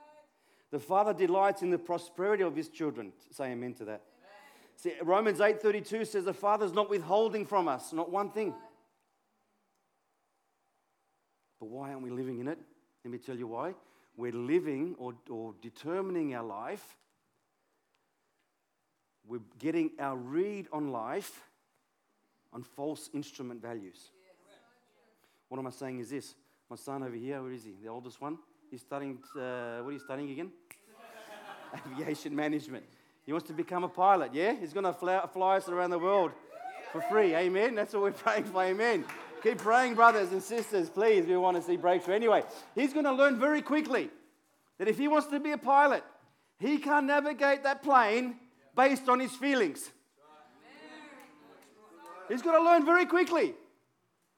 The 0.71 0.78
Father 0.78 1.12
delights 1.12 1.62
in 1.62 1.71
the 1.71 1.78
prosperity 1.78 2.42
of 2.42 2.57
his 2.57 2.69
children. 2.69 3.12
Say 3.31 3.52
amen 3.52 3.75
to 3.75 3.85
that. 3.87 4.02
See, 4.82 4.94
Romans 5.00 5.38
8:32 5.38 6.04
says 6.04 6.24
the 6.24 6.34
Father's 6.34 6.72
not 6.72 6.90
withholding 6.90 7.46
from 7.46 7.68
us, 7.68 7.92
not 7.92 8.10
one 8.10 8.32
thing. 8.32 8.52
But 11.60 11.66
why 11.66 11.90
aren't 11.90 12.02
we 12.02 12.10
living 12.10 12.40
in 12.40 12.48
it? 12.48 12.58
Let 13.04 13.12
me 13.12 13.18
tell 13.18 13.36
you 13.36 13.46
why. 13.46 13.76
We're 14.16 14.32
living 14.32 14.96
or, 14.98 15.14
or 15.30 15.54
determining 15.62 16.34
our 16.34 16.42
life. 16.42 16.96
We're 19.24 19.46
getting 19.60 19.92
our 20.00 20.16
read 20.16 20.66
on 20.72 20.90
life 20.90 21.48
on 22.52 22.64
false 22.64 23.08
instrument 23.14 23.62
values. 23.62 24.10
What 25.48 25.58
am 25.58 25.68
I 25.68 25.70
saying 25.70 26.00
is 26.00 26.10
this? 26.10 26.34
My 26.68 26.74
son 26.74 27.04
over 27.04 27.14
here, 27.14 27.40
where 27.40 27.52
is 27.52 27.62
he? 27.62 27.74
The 27.80 27.88
oldest 27.88 28.20
one? 28.20 28.36
He's 28.68 28.80
studying, 28.80 29.18
uh, 29.36 29.78
what 29.78 29.90
are 29.90 29.92
you 29.92 30.00
studying 30.00 30.30
again? 30.30 30.50
Aviation 31.86 32.34
management. 32.34 32.84
He 33.25 33.33
wants 33.33 33.47
to 33.49 33.52
become 33.52 33.85
a 33.85 33.88
pilot, 33.88 34.35
yeah? 34.35 34.55
He's 34.55 34.73
going 34.73 34.85
to 34.85 34.93
fly, 34.93 35.25
fly 35.33 35.57
us 35.57 35.69
around 35.69 35.91
the 35.91 35.99
world 35.99 36.33
for 36.93 37.00
free. 37.02 37.35
Amen. 37.35 37.75
That's 37.75 37.95
what 37.95 38.02
we're 38.02 38.11
praying 38.12 38.45
for. 38.45 38.62
Amen. 38.62 39.05
Keep 39.43 39.59
praying, 39.59 39.95
brothers 39.95 40.33
and 40.33 40.43
sisters, 40.43 40.88
please. 40.88 41.26
We 41.26 41.37
want 41.37 41.57
to 41.57 41.62
see 41.62 41.76
breakthrough. 41.76 42.14
Anyway, 42.14 42.45
he's 42.75 42.93
going 42.93 43.07
to 43.07 43.12
learn 43.12 43.38
very 43.38 43.62
quickly 43.62 44.11
that 44.79 44.88
if 44.88 44.99
he 44.99 45.09
wants 45.09 45.29
to 45.29 45.41
be 45.41 45.52
a 45.52 45.59
pilot, 45.59 46.05
he 46.59 46.79
can't 46.79 47.07
navigate 47.07 47.64
that 47.64 47.83
plane 47.83 48.37
based 48.76 49.09
on 49.09 49.19
his 49.21 49.33
feelings. 49.33 49.91
He's 52.29 52.43
to 52.43 52.62
learn 52.62 52.85
very 52.87 53.05
quickly. 53.05 53.55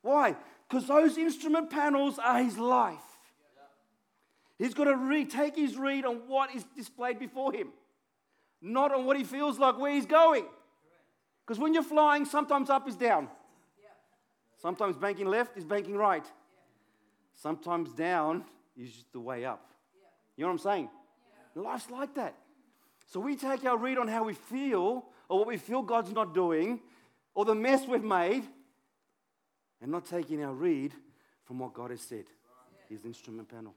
Why? 0.03 0.37
Because 0.69 0.89
those 0.89 1.17
instrument 1.17 1.71
panels 1.71 2.19
are 2.19 2.43
his 2.43 2.59
life. 2.59 2.99
He's 4.59 4.75
got 4.75 4.85
to 4.85 4.97
re- 4.97 5.25
take 5.25 5.57
his 5.57 5.77
read 5.77 6.05
on 6.05 6.17
what 6.27 6.55
is 6.55 6.65
displayed 6.77 7.19
before 7.19 7.53
him, 7.53 7.69
not 8.65 8.95
on 8.95 9.05
what 9.05 9.17
he 9.17 9.25
feels 9.25 9.59
like, 9.59 9.79
where 9.79 9.93
he's 9.93 10.07
going. 10.07 10.47
Because 11.47 11.61
when 11.61 11.75
you're 11.75 11.83
flying, 11.83 12.25
sometimes 12.25 12.71
up 12.71 12.89
is 12.89 12.97
down. 12.97 13.29
Sometimes 14.61 14.97
banking 14.97 15.27
left 15.27 15.59
is 15.59 15.65
banking 15.65 15.95
right. 15.95 16.25
Sometimes 17.35 17.93
down 17.93 18.45
is 18.77 18.91
just 18.91 19.13
the 19.13 19.21
way 19.21 19.45
up. 19.45 19.71
You 20.37 20.43
know 20.43 20.49
what 20.49 20.55
I'm 20.55 20.59
saying? 20.59 20.89
Life's 21.55 21.91
like 21.91 22.15
that. 22.15 22.35
So 23.07 23.21
we 23.21 23.37
take 23.37 23.65
our 23.67 23.77
read 23.77 23.99
on 23.99 24.09
how 24.09 24.25
we 24.25 24.33
feel 24.33 25.05
or 25.29 25.39
what 25.39 25.47
we 25.47 25.59
feel 25.59 25.83
God's 25.83 26.13
not 26.13 26.35
doing 26.35 26.81
or 27.35 27.45
the 27.45 27.55
mess 27.55 27.87
we've 27.87 28.03
made 28.03 28.45
and 29.83 29.93
not 29.93 30.07
taking 30.07 30.43
our 30.43 30.55
read 30.55 30.93
from 31.45 31.59
what 31.59 31.75
God 31.75 31.91
has 31.91 32.01
said, 32.01 32.25
His 32.89 33.05
instrument 33.05 33.49
panel. 33.51 33.75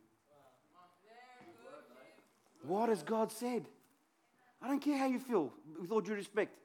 What 2.64 2.88
has 2.90 3.04
God 3.04 3.32
said? 3.32 3.66
I 4.62 4.68
don't 4.68 4.80
care 4.80 4.98
how 4.98 5.08
you 5.08 5.20
feel, 5.20 5.54
with 5.80 5.92
all 5.92 6.02
due 6.02 6.14
respect. 6.16 6.58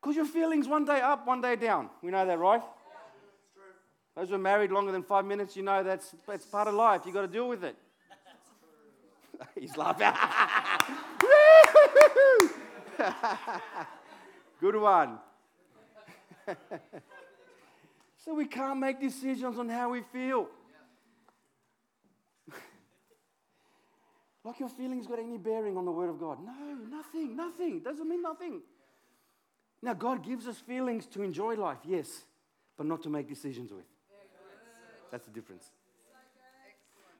Because 0.00 0.16
your 0.16 0.24
feelings 0.24 0.66
one 0.66 0.84
day 0.84 1.00
up, 1.00 1.26
one 1.26 1.40
day 1.40 1.54
down. 1.54 1.88
We 2.02 2.10
know 2.10 2.26
that, 2.26 2.38
right? 2.38 2.62
Those 4.16 4.28
who 4.28 4.34
are 4.34 4.38
married 4.38 4.70
longer 4.70 4.92
than 4.92 5.02
five 5.02 5.24
minutes, 5.24 5.56
you 5.56 5.62
know 5.62 5.82
that's, 5.82 6.14
that's 6.26 6.44
part 6.44 6.68
of 6.68 6.74
life. 6.74 7.02
You've 7.04 7.14
got 7.14 7.22
to 7.22 7.28
deal 7.28 7.48
with 7.48 7.64
it. 7.64 7.76
He's 9.58 9.76
laughing. 9.76 10.12
Good 14.60 14.76
one. 14.76 15.18
so 18.24 18.34
we 18.34 18.46
can't 18.46 18.78
make 18.78 19.00
decisions 19.00 19.58
on 19.58 19.68
how 19.68 19.90
we 19.90 20.02
feel. 20.12 20.48
Like 24.44 24.58
your 24.58 24.68
feelings 24.68 25.06
got 25.06 25.18
any 25.18 25.38
bearing 25.38 25.76
on 25.76 25.84
the 25.84 25.90
Word 25.90 26.10
of 26.10 26.18
God? 26.18 26.38
No, 26.44 26.74
nothing, 26.90 27.36
nothing. 27.36 27.80
Doesn't 27.80 28.08
mean 28.08 28.22
nothing. 28.22 28.60
Now, 29.82 29.94
God 29.94 30.24
gives 30.24 30.46
us 30.46 30.58
feelings 30.58 31.06
to 31.06 31.22
enjoy 31.22 31.54
life, 31.54 31.78
yes, 31.84 32.22
but 32.76 32.86
not 32.86 33.02
to 33.02 33.08
make 33.08 33.28
decisions 33.28 33.72
with. 33.72 33.84
That's 35.10 35.26
the 35.26 35.32
difference. 35.32 35.70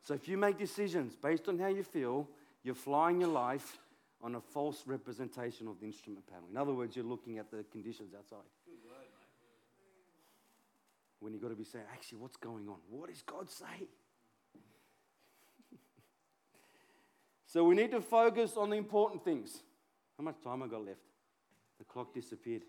So 0.02 0.14
if 0.14 0.26
you 0.26 0.36
make 0.36 0.58
decisions 0.58 1.14
based 1.14 1.48
on 1.48 1.58
how 1.58 1.68
you 1.68 1.84
feel, 1.84 2.28
you're 2.64 2.74
flying 2.74 3.20
your 3.20 3.30
life 3.30 3.78
on 4.22 4.36
a 4.36 4.40
false 4.40 4.84
representation 4.86 5.68
of 5.68 5.78
the 5.80 5.86
instrument 5.86 6.26
panel. 6.26 6.44
In 6.50 6.56
other 6.56 6.72
words, 6.72 6.96
you're 6.96 7.04
looking 7.04 7.38
at 7.38 7.50
the 7.50 7.64
conditions 7.70 8.14
outside. 8.16 8.38
When 11.20 11.32
you've 11.32 11.42
got 11.42 11.50
to 11.50 11.56
be 11.56 11.64
saying, 11.64 11.84
actually, 11.92 12.18
what's 12.18 12.36
going 12.36 12.68
on? 12.68 12.78
What 12.90 13.08
does 13.08 13.22
God 13.22 13.48
say? 13.48 13.86
So 17.52 17.62
we 17.64 17.75
need 17.75 17.90
to 17.90 18.00
focus 18.00 18.56
on 18.56 18.71
the 18.71 18.76
important 18.76 19.23
things. 19.23 19.62
How 20.16 20.25
much 20.25 20.37
time 20.42 20.62
I 20.62 20.66
got 20.68 20.87
left? 20.87 21.02
The 21.78 21.85
clock 21.85 22.14
disappeared. 22.14 22.62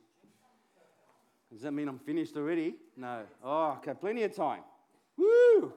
Does 1.50 1.62
that 1.62 1.72
mean 1.72 1.88
I'm 1.88 2.00
finished 2.00 2.36
already? 2.36 2.76
No. 2.98 3.22
Oh, 3.42 3.78
okay, 3.78 3.94
plenty 3.94 4.24
of 4.24 4.36
time. 4.36 4.60
Woo! 5.16 5.72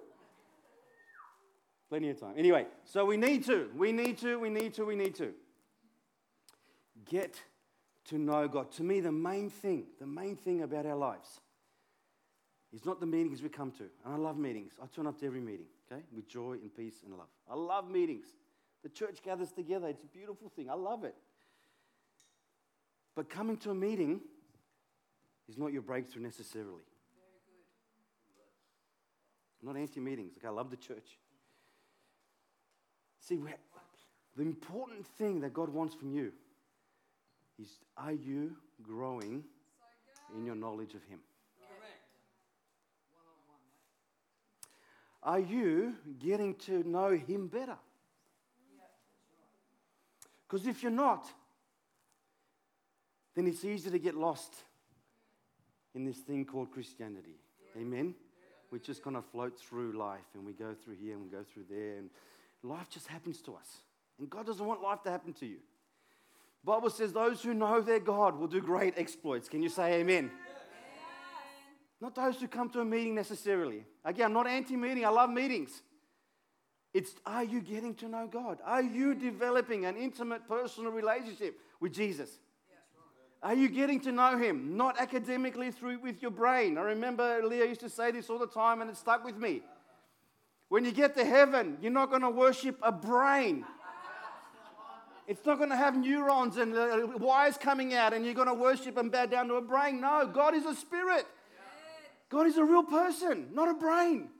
Plenty 1.89 2.11
of 2.11 2.19
time. 2.19 2.35
Anyway, 2.37 2.67
so 2.83 3.05
we 3.05 3.17
need 3.17 3.45
to, 3.45 3.71
we 3.77 3.93
need 3.93 4.19
to, 4.19 4.41
we 4.41 4.51
need 4.51 4.75
to, 4.75 4.85
we 4.85 4.97
need 4.97 5.15
to 5.15 5.33
get 7.09 7.41
to 8.07 8.19
know 8.19 8.49
God. 8.49 8.73
To 8.73 8.83
me, 8.83 8.99
the 8.99 9.13
main 9.13 9.51
thing, 9.51 9.85
the 10.01 10.07
main 10.07 10.35
thing 10.35 10.63
about 10.63 10.85
our 10.85 10.97
lives 10.97 11.41
is 12.73 12.85
not 12.85 12.99
the 12.99 13.07
meetings 13.07 13.41
we 13.41 13.51
come 13.51 13.71
to. 13.71 13.85
And 14.05 14.15
I 14.15 14.17
love 14.17 14.37
meetings. 14.37 14.73
I 14.83 14.87
turn 14.87 15.07
up 15.07 15.21
to 15.21 15.27
every 15.27 15.41
meeting, 15.41 15.67
okay, 15.93 16.03
with 16.13 16.27
joy 16.27 16.55
and 16.55 16.75
peace 16.75 17.03
and 17.05 17.17
love. 17.17 17.29
I 17.49 17.55
love 17.55 17.89
meetings. 17.89 18.27
The 18.87 18.93
church 18.93 19.19
gathers 19.21 19.51
together. 19.51 19.89
It's 19.89 20.05
a 20.05 20.17
beautiful 20.17 20.49
thing. 20.49 20.71
I 20.71 20.75
love 20.75 21.03
it. 21.03 21.17
But 23.17 23.29
coming 23.29 23.57
to 23.57 23.73
a 23.73 23.75
meeting 23.75 24.21
is 25.49 25.59
not 25.59 25.73
your 25.73 25.83
breakthrough 25.83 26.23
necessarily. 26.23 26.85
I'm 29.61 29.67
not 29.67 29.77
anti 29.77 29.99
meetings. 29.99 30.35
Like 30.37 30.49
I 30.49 30.55
love 30.55 30.71
the 30.71 30.77
church. 30.77 31.19
See, 33.19 33.41
the 34.37 34.43
important 34.43 35.05
thing 35.05 35.41
that 35.41 35.53
God 35.53 35.69
wants 35.69 35.97
from 35.97 36.13
you 36.13 36.31
is 37.61 37.81
are 37.97 38.13
you 38.13 38.55
growing 38.85 39.43
in 40.33 40.47
your 40.47 40.55
knowledge 40.55 40.95
of 40.95 41.03
Him? 41.07 41.19
Are 45.25 45.41
you 45.41 45.95
getting 46.21 46.55
to 46.67 46.89
know 46.89 47.11
Him 47.11 47.49
better? 47.49 47.79
Because 50.49 50.67
if 50.67 50.83
you're 50.83 50.93
not, 50.93 51.27
then 53.35 53.47
it's 53.47 53.65
easy 53.65 53.91
to 53.91 53.99
get 53.99 54.15
lost 54.15 54.55
in 55.95 56.05
this 56.05 56.19
thing 56.19 56.45
called 56.45 56.71
Christianity. 56.71 57.37
Amen? 57.77 58.15
We 58.71 58.79
just 58.79 59.03
kind 59.03 59.17
of 59.17 59.25
float 59.27 59.59
through 59.59 59.93
life 59.93 60.27
and 60.35 60.45
we 60.45 60.53
go 60.53 60.75
through 60.75 60.97
here 60.97 61.15
and 61.15 61.23
we 61.23 61.29
go 61.29 61.45
through 61.53 61.65
there, 61.71 61.99
and 61.99 62.11
life 62.63 62.89
just 62.91 63.07
happens 63.07 63.41
to 63.43 63.55
us. 63.55 63.69
And 64.19 64.29
God 64.29 64.47
doesn't 64.47 64.65
want 64.65 64.83
life 64.83 65.03
to 65.03 65.11
happen 65.11 65.33
to 65.35 65.47
you. 65.47 65.59
Bible 66.65 66.91
says 66.91 67.13
those 67.13 67.43
who 67.43 67.55
know 67.55 67.81
their 67.81 68.01
God 68.01 68.39
will 68.39 68.49
do 68.49 68.61
great 68.61 68.95
exploits. 68.97 69.49
Can 69.49 69.63
you 69.63 69.69
say 69.69 70.01
amen? 70.01 70.31
Not 72.01 72.15
those 72.15 72.41
who 72.41 72.49
come 72.49 72.69
to 72.71 72.81
a 72.81 72.85
meeting 72.85 73.15
necessarily. 73.15 73.85
Again, 74.05 74.27
I'm 74.27 74.33
not 74.33 74.47
anti 74.47 74.77
meeting, 74.77 75.05
I 75.05 75.11
love 75.11 75.31
meetings. 75.31 75.83
It's 76.97 77.15
are 77.27 77.45
you 77.45 77.61
getting 77.61 77.95
to 77.97 78.09
know 78.09 78.27
God? 78.27 78.57
Are 78.65 78.83
you 78.83 79.15
developing 79.15 79.85
an 79.85 79.99
intimate 79.99 80.49
personal 80.49 80.91
relationship 80.91 81.61
with 81.79 81.93
Jesus? 81.93 82.39
Are 83.43 83.53
you 83.53 83.69
getting 83.69 84.01
to 84.01 84.13
know 84.13 84.39
him? 84.39 84.79
Not 84.79 84.99
academically 84.99 85.71
through 85.71 85.99
with 85.99 86.23
your 86.23 86.31
brain. 86.31 86.79
I 86.79 86.81
remember 86.81 87.43
Leah 87.45 87.67
used 87.67 87.83
to 87.83 87.91
say 87.91 88.13
this 88.13 88.31
all 88.31 88.39
the 88.39 88.47
time 88.47 88.81
and 88.81 88.89
it 88.89 88.97
stuck 88.97 89.27
with 89.27 89.37
me. 89.37 89.61
When 90.71 90.87
you 90.87 90.91
get 90.91 91.15
to 91.19 91.25
heaven, 91.27 91.77
you're 91.83 91.93
not 91.93 92.09
going 92.09 92.23
to 92.23 92.31
worship 92.31 92.79
a 92.83 92.93
brain. 92.93 93.67
It's 95.27 95.45
not 95.45 95.59
going 95.59 95.69
to 95.69 95.77
have 95.77 95.99
neurons 95.99 96.57
and 96.57 96.75
uh, 96.75 97.09
wires 97.19 97.59
coming 97.59 97.93
out 97.93 98.15
and 98.15 98.25
you're 98.25 98.33
going 98.33 98.49
to 98.49 98.55
worship 98.55 98.97
and 98.97 99.13
bow 99.13 99.27
down 99.27 99.49
to 99.49 99.57
a 99.57 99.61
brain. 99.61 100.01
No, 100.01 100.27
God 100.33 100.55
is 100.55 100.65
a 100.65 100.75
spirit. 100.75 101.27
God 102.31 102.47
is 102.47 102.57
a 102.57 102.65
real 102.65 102.85
person, 102.85 103.49
not 103.53 103.69
a 103.69 103.75
brain. 103.75 104.31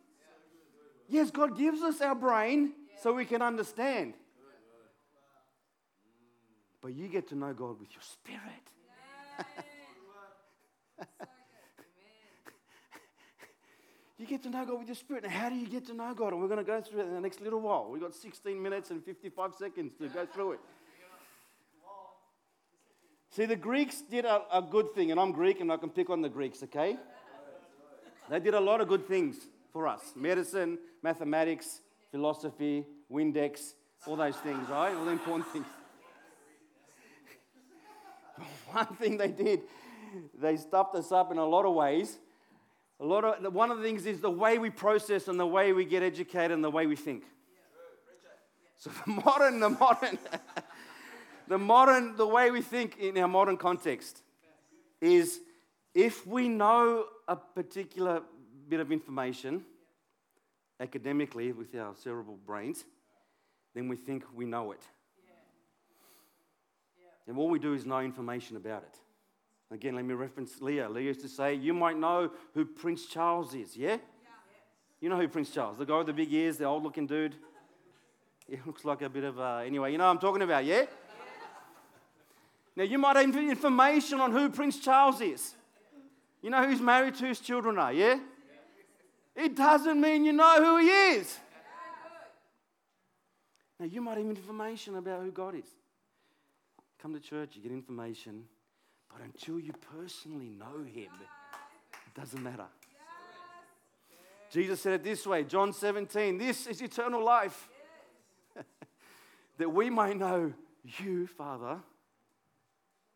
Yes, 1.09 1.31
God 1.31 1.57
gives 1.57 1.83
us 1.83 2.01
our 2.01 2.15
brain 2.15 2.73
so 3.03 3.13
we 3.13 3.25
can 3.25 3.43
understand. 3.43 4.15
But 6.83 6.95
you 6.95 7.09
get 7.09 7.29
to 7.29 7.35
know 7.37 7.53
God 7.53 7.81
with 7.81 7.93
your 7.93 8.03
spirit. 8.03 8.41
you 14.19 14.27
get 14.27 14.43
to 14.45 14.51
know 14.51 14.65
God 14.65 14.79
with 14.79 14.89
your 14.89 14.97
spirit. 14.97 15.25
Now, 15.25 15.31
how 15.31 15.49
do 15.49 15.57
you 15.57 15.67
get 15.67 15.87
to 15.87 15.95
know 15.95 16.15
God? 16.15 16.33
And 16.33 16.41
we're 16.41 16.49
going 16.49 16.59
to 16.59 16.65
go 16.65 16.81
through 16.81 17.01
it 17.01 17.07
in 17.07 17.15
the 17.15 17.21
next 17.21 17.41
little 17.41 17.61
while. 17.61 17.89
We've 17.91 18.01
got 18.01 18.15
16 18.15 18.63
minutes 18.63 18.91
and 18.91 19.05
55 19.05 19.55
seconds 19.55 19.95
to 20.01 20.09
go 20.09 20.27
through 20.27 20.53
it. 20.53 20.61
See, 23.31 23.47
the 23.47 23.57
Greeks 23.57 24.03
did 24.03 24.25
a, 24.25 24.43
a 24.53 24.63
good 24.63 24.95
thing, 24.95 25.11
and 25.11 25.21
I'm 25.21 25.33
Greek 25.33 25.61
and 25.61 25.71
I 25.71 25.77
can 25.77 25.91
pick 25.91 26.09
on 26.09 26.23
the 26.23 26.29
Greeks, 26.29 26.63
okay? 26.63 26.97
They 28.31 28.41
did 28.41 28.55
a 28.55 28.61
lot 28.61 28.81
of 28.81 28.89
good 28.89 29.07
things 29.07 29.37
for 29.77 29.87
us 29.87 30.15
medicine, 30.17 30.79
mathematics, 31.03 31.83
philosophy, 32.11 32.87
Windex, 33.13 33.75
all 34.07 34.17
those 34.17 34.37
things, 34.37 34.67
right? 34.71 34.95
All 34.95 35.05
the 35.05 35.11
important 35.11 35.47
things. 35.49 35.67
One 38.73 38.87
thing 38.97 39.19
they 39.19 39.29
did, 39.29 39.61
they 40.41 40.57
stuffed 40.57 40.95
us 40.95 41.13
up 41.13 41.31
in 41.31 41.37
a 41.37 41.45
lot 41.45 41.67
of 41.67 41.75
ways. 41.75 42.17
A 43.01 43.05
lot 43.05 43.23
of, 43.23 43.53
one 43.53 43.71
of 43.71 43.77
the 43.77 43.85
things 43.85 44.07
is 44.07 44.23
the 44.23 44.31
way 44.31 44.57
we 44.57 44.71
process 44.71 45.29
and 45.29 45.39
the 45.39 45.47
way 45.47 45.75
we 45.75 45.85
get 45.85 46.03
educated 46.03 46.53
and 46.53 46.65
the 46.65 46.71
way 46.71 46.87
we 46.87 46.97
think. 46.97 47.25
So 48.79 48.91
the 49.05 49.11
modern, 49.27 49.61
the 49.61 49.69
modern, 49.69 50.19
the 51.49 51.59
modern, 51.59 52.17
the 52.17 52.27
way 52.27 52.51
we 52.51 52.63
think 52.63 52.97
in 52.99 53.19
our 53.19 53.29
modern 53.29 53.59
context 53.59 54.23
is 55.03 55.39
if 55.95 56.27
we 56.27 56.49
know 56.49 57.05
a 57.29 57.37
particular 57.37 58.23
bit 58.69 58.81
of 58.81 58.93
information 58.93 59.65
academically 60.81 61.53
with 61.53 61.75
our 61.75 61.95
cerebral 61.95 62.39
brains, 62.47 62.85
then 63.75 63.89
we 63.89 63.97
think 63.97 64.25
we 64.35 64.45
know 64.45 64.73
it. 64.73 64.83
And 67.27 67.37
all 67.37 67.49
we 67.49 67.59
do 67.59 67.75
is 67.75 67.85
know 67.85 68.01
information 68.01 68.57
about 68.57 68.83
it. 68.83 68.99
Again, 69.75 69.97
let 69.97 70.05
me 70.05 70.15
reference 70.15 70.61
Leah. 70.61 70.89
Leah 70.89 71.07
used 71.07 71.23
to 71.23 71.29
say, 71.29 71.55
You 71.55 71.75
might 71.75 71.99
know 71.99 72.31
who 72.55 72.65
Prince 72.65 73.07
Charles 73.07 73.53
is, 73.55 73.77
yeah? 73.77 73.97
You 75.01 75.09
know 75.09 75.17
who 75.17 75.29
Prince 75.29 75.51
Charles, 75.51 75.77
the 75.79 75.85
guy 75.85 75.99
with 75.99 76.07
the 76.07 76.13
big 76.13 76.33
ears, 76.33 76.57
the 76.57 76.65
old 76.65 76.85
looking 76.85 77.07
dude. 77.07 77.35
He 78.49 78.59
looks 78.65 78.85
like 78.85 79.03
a 79.03 79.09
bit 79.09 79.25
of 79.25 79.39
a, 79.39 79.65
anyway, 79.67 79.91
you 79.91 79.99
know 79.99 80.05
what 80.05 80.13
I'm 80.13 80.19
talking 80.19 80.43
about, 80.43 80.65
yeah? 80.65 80.85
Now, 82.77 82.85
you 82.85 82.99
might 82.99 83.17
have 83.17 83.35
information 83.35 84.21
on 84.21 84.33
who 84.33 84.51
Prince 84.51 84.79
Charles 84.79 85.21
is. 85.21 85.55
You 86.43 86.51
know 86.51 86.65
who's 86.65 86.81
married 86.81 87.17
to 87.17 87.27
his 87.27 87.41
children 87.41 87.79
are, 87.79 87.93
yeah? 87.93 88.19
It 89.37 89.55
doesn't 89.55 90.01
mean 90.01 90.25
you 90.25 90.33
know 90.33 90.65
who 90.65 90.79
he 90.79 90.89
is. 90.89 91.39
Now, 93.79 93.87
you 93.87 94.01
might 94.01 94.17
have 94.17 94.27
information 94.27 94.97
about 94.97 95.23
who 95.23 95.31
God 95.31 95.55
is. 95.55 95.67
Come 97.01 97.13
to 97.13 97.21
church, 97.21 97.51
you 97.55 97.63
get 97.63 97.73
information, 97.73 98.45
but 99.13 99.21
until 99.23 99.61
you 99.61 99.73
personally 99.95 100.49
know 100.49 100.83
him, 100.83 101.11
it 101.21 102.19
doesn't 102.19 102.43
matter. 102.43 102.65
Jesus 104.51 104.81
said 104.81 104.95
it 104.95 105.05
this 105.05 105.27
way 105.27 105.45
John 105.45 105.73
17, 105.73 106.39
this 106.39 106.67
is 106.67 106.81
eternal 106.81 107.23
life. 107.23 107.69
that 109.59 109.71
we 109.71 109.91
might 109.91 110.17
know 110.17 110.53
you, 110.83 111.27
Father, 111.27 111.79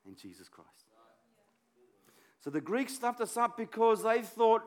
and 0.06 0.16
Jesus 0.16 0.48
Christ. 0.48 0.68
So 2.40 2.50
the 2.50 2.60
Greeks 2.60 2.94
stuffed 2.94 3.20
us 3.20 3.36
up 3.36 3.56
because 3.56 4.02
they 4.02 4.22
thought, 4.22 4.62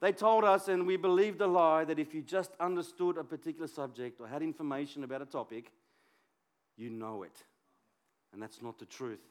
they 0.00 0.12
told 0.12 0.44
us, 0.44 0.68
and 0.68 0.86
we 0.86 0.96
believed 0.96 1.40
a 1.40 1.46
lie, 1.46 1.84
that 1.84 1.98
if 1.98 2.14
you 2.14 2.22
just 2.22 2.50
understood 2.60 3.16
a 3.16 3.24
particular 3.24 3.68
subject 3.68 4.20
or 4.20 4.26
had 4.26 4.42
information 4.42 5.04
about 5.04 5.22
a 5.22 5.26
topic, 5.26 5.72
you 6.76 6.90
know 6.90 7.22
it. 7.22 7.42
And 8.32 8.42
that's 8.42 8.60
not 8.60 8.78
the 8.78 8.84
truth. 8.84 9.22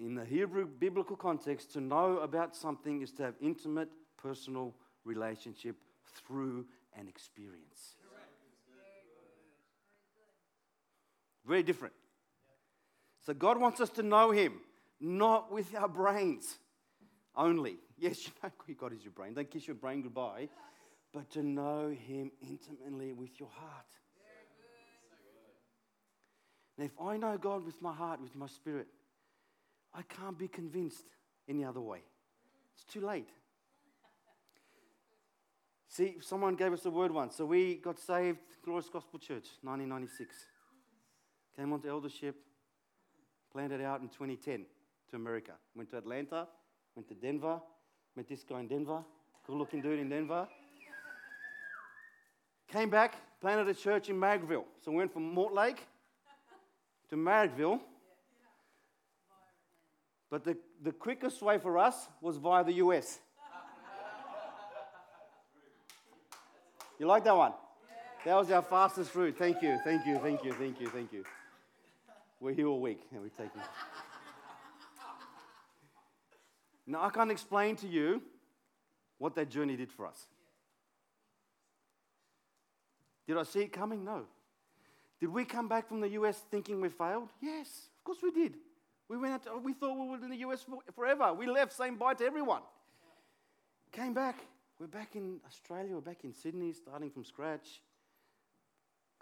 In 0.00 0.14
the 0.14 0.24
Hebrew 0.24 0.66
biblical 0.66 1.16
context, 1.16 1.72
to 1.72 1.80
know 1.80 2.18
about 2.18 2.56
something 2.56 3.02
is 3.02 3.12
to 3.12 3.24
have 3.24 3.34
intimate, 3.42 3.90
personal 4.16 4.74
relationship 5.04 5.76
through 6.26 6.64
an 6.98 7.08
experience. 7.08 7.96
Very 11.46 11.62
different. 11.62 11.94
So 13.24 13.34
God 13.34 13.60
wants 13.60 13.80
us 13.80 13.90
to 13.90 14.02
know 14.02 14.30
Him, 14.30 14.54
not 15.00 15.52
with 15.52 15.74
our 15.74 15.88
brains 15.88 16.56
only. 17.36 17.76
Yes, 17.98 18.26
you 18.26 18.32
know 18.42 18.50
God 18.78 18.92
is 18.92 19.02
your 19.02 19.12
brain. 19.12 19.34
Don't 19.34 19.50
kiss 19.50 19.66
your 19.66 19.76
brain 19.76 20.02
goodbye. 20.02 20.48
But 21.12 21.30
to 21.30 21.42
know 21.42 21.88
Him 21.88 22.30
intimately 22.42 23.12
with 23.12 23.40
your 23.40 23.48
heart. 23.48 23.86
Now, 26.78 26.84
if 26.84 27.00
I 27.00 27.16
know 27.16 27.38
God 27.38 27.64
with 27.64 27.80
my 27.80 27.92
heart, 27.92 28.20
with 28.20 28.36
my 28.36 28.46
spirit, 28.46 28.88
I 29.94 30.02
can't 30.02 30.36
be 30.36 30.46
convinced 30.46 31.06
any 31.48 31.64
other 31.64 31.80
way. 31.80 32.00
It's 32.74 32.84
too 32.84 33.00
late. 33.00 33.30
See, 35.88 36.16
someone 36.20 36.56
gave 36.56 36.74
us 36.74 36.84
a 36.84 36.90
word 36.90 37.10
once. 37.10 37.36
So 37.36 37.46
we 37.46 37.76
got 37.76 37.98
saved, 37.98 38.40
Glorious 38.62 38.90
Gospel 38.90 39.18
Church, 39.18 39.46
1996. 39.62 40.34
Came 41.56 41.72
onto 41.72 41.88
eldership, 41.88 42.36
planted 43.50 43.80
out 43.80 44.02
in 44.02 44.08
2010 44.08 44.66
to 45.08 45.16
America. 45.16 45.52
Went 45.74 45.88
to 45.90 45.96
Atlanta, 45.96 46.48
went 46.94 47.08
to 47.08 47.14
Denver, 47.14 47.60
met 48.16 48.28
this 48.28 48.44
guy 48.48 48.60
in 48.60 48.66
Denver, 48.66 49.02
good 49.46 49.56
looking 49.56 49.82
dude 49.82 49.98
in 49.98 50.08
Denver. 50.08 50.48
Came 52.68 52.88
back, 52.88 53.14
planted 53.40 53.68
a 53.68 53.74
church 53.74 54.08
in 54.08 54.16
Marrickville. 54.16 54.64
So 54.82 54.90
we 54.90 54.96
went 54.96 55.12
from 55.12 55.34
Mortlake 55.34 55.78
to 57.10 57.16
Marrickville. 57.16 57.78
But 60.30 60.44
the, 60.44 60.56
the 60.82 60.92
quickest 60.92 61.42
way 61.42 61.58
for 61.58 61.78
us 61.78 62.08
was 62.20 62.38
via 62.38 62.64
the 62.64 62.72
US. 62.74 63.20
You 66.98 67.06
like 67.06 67.24
that 67.24 67.36
one? 67.36 67.52
That 68.24 68.34
was 68.34 68.50
our 68.50 68.62
fastest 68.62 69.14
route. 69.14 69.36
Thank 69.38 69.62
you, 69.62 69.78
thank 69.84 70.06
you, 70.06 70.18
thank 70.18 70.42
you, 70.42 70.52
thank 70.54 70.80
you, 70.80 70.88
thank 70.88 71.12
you. 71.12 71.24
We're 72.40 72.54
here 72.54 72.66
all 72.66 72.80
week 72.80 73.00
and 73.12 73.22
we 73.22 73.28
take 73.28 73.46
it. 73.54 74.05
Now, 76.86 77.04
I 77.04 77.10
can't 77.10 77.30
explain 77.30 77.76
to 77.76 77.88
you 77.88 78.22
what 79.18 79.34
that 79.34 79.50
journey 79.50 79.76
did 79.76 79.90
for 79.90 80.06
us. 80.06 80.26
Did 83.26 83.36
I 83.38 83.42
see 83.42 83.60
it 83.60 83.72
coming? 83.72 84.04
No. 84.04 84.22
Did 85.18 85.30
we 85.30 85.44
come 85.44 85.68
back 85.68 85.88
from 85.88 86.00
the 86.00 86.10
US 86.10 86.42
thinking 86.50 86.80
we 86.80 86.88
failed? 86.88 87.30
Yes, 87.40 87.88
of 87.98 88.04
course 88.04 88.18
we 88.22 88.30
did. 88.30 88.54
We 89.08 89.16
went 89.16 89.34
out 89.34 89.42
to, 89.44 89.58
we 89.58 89.72
thought 89.72 89.94
we 89.94 90.08
were 90.08 90.16
in 90.16 90.30
the 90.30 90.48
US 90.48 90.64
forever. 90.94 91.32
We 91.32 91.46
left 91.46 91.72
saying 91.72 91.96
bye 91.96 92.14
to 92.14 92.24
everyone. 92.24 92.62
Came 93.92 94.14
back. 94.14 94.36
We're 94.78 94.86
back 94.86 95.16
in 95.16 95.40
Australia. 95.46 95.94
We're 95.94 96.00
back 96.00 96.24
in 96.24 96.34
Sydney, 96.34 96.72
starting 96.72 97.10
from 97.10 97.24
scratch. 97.24 97.80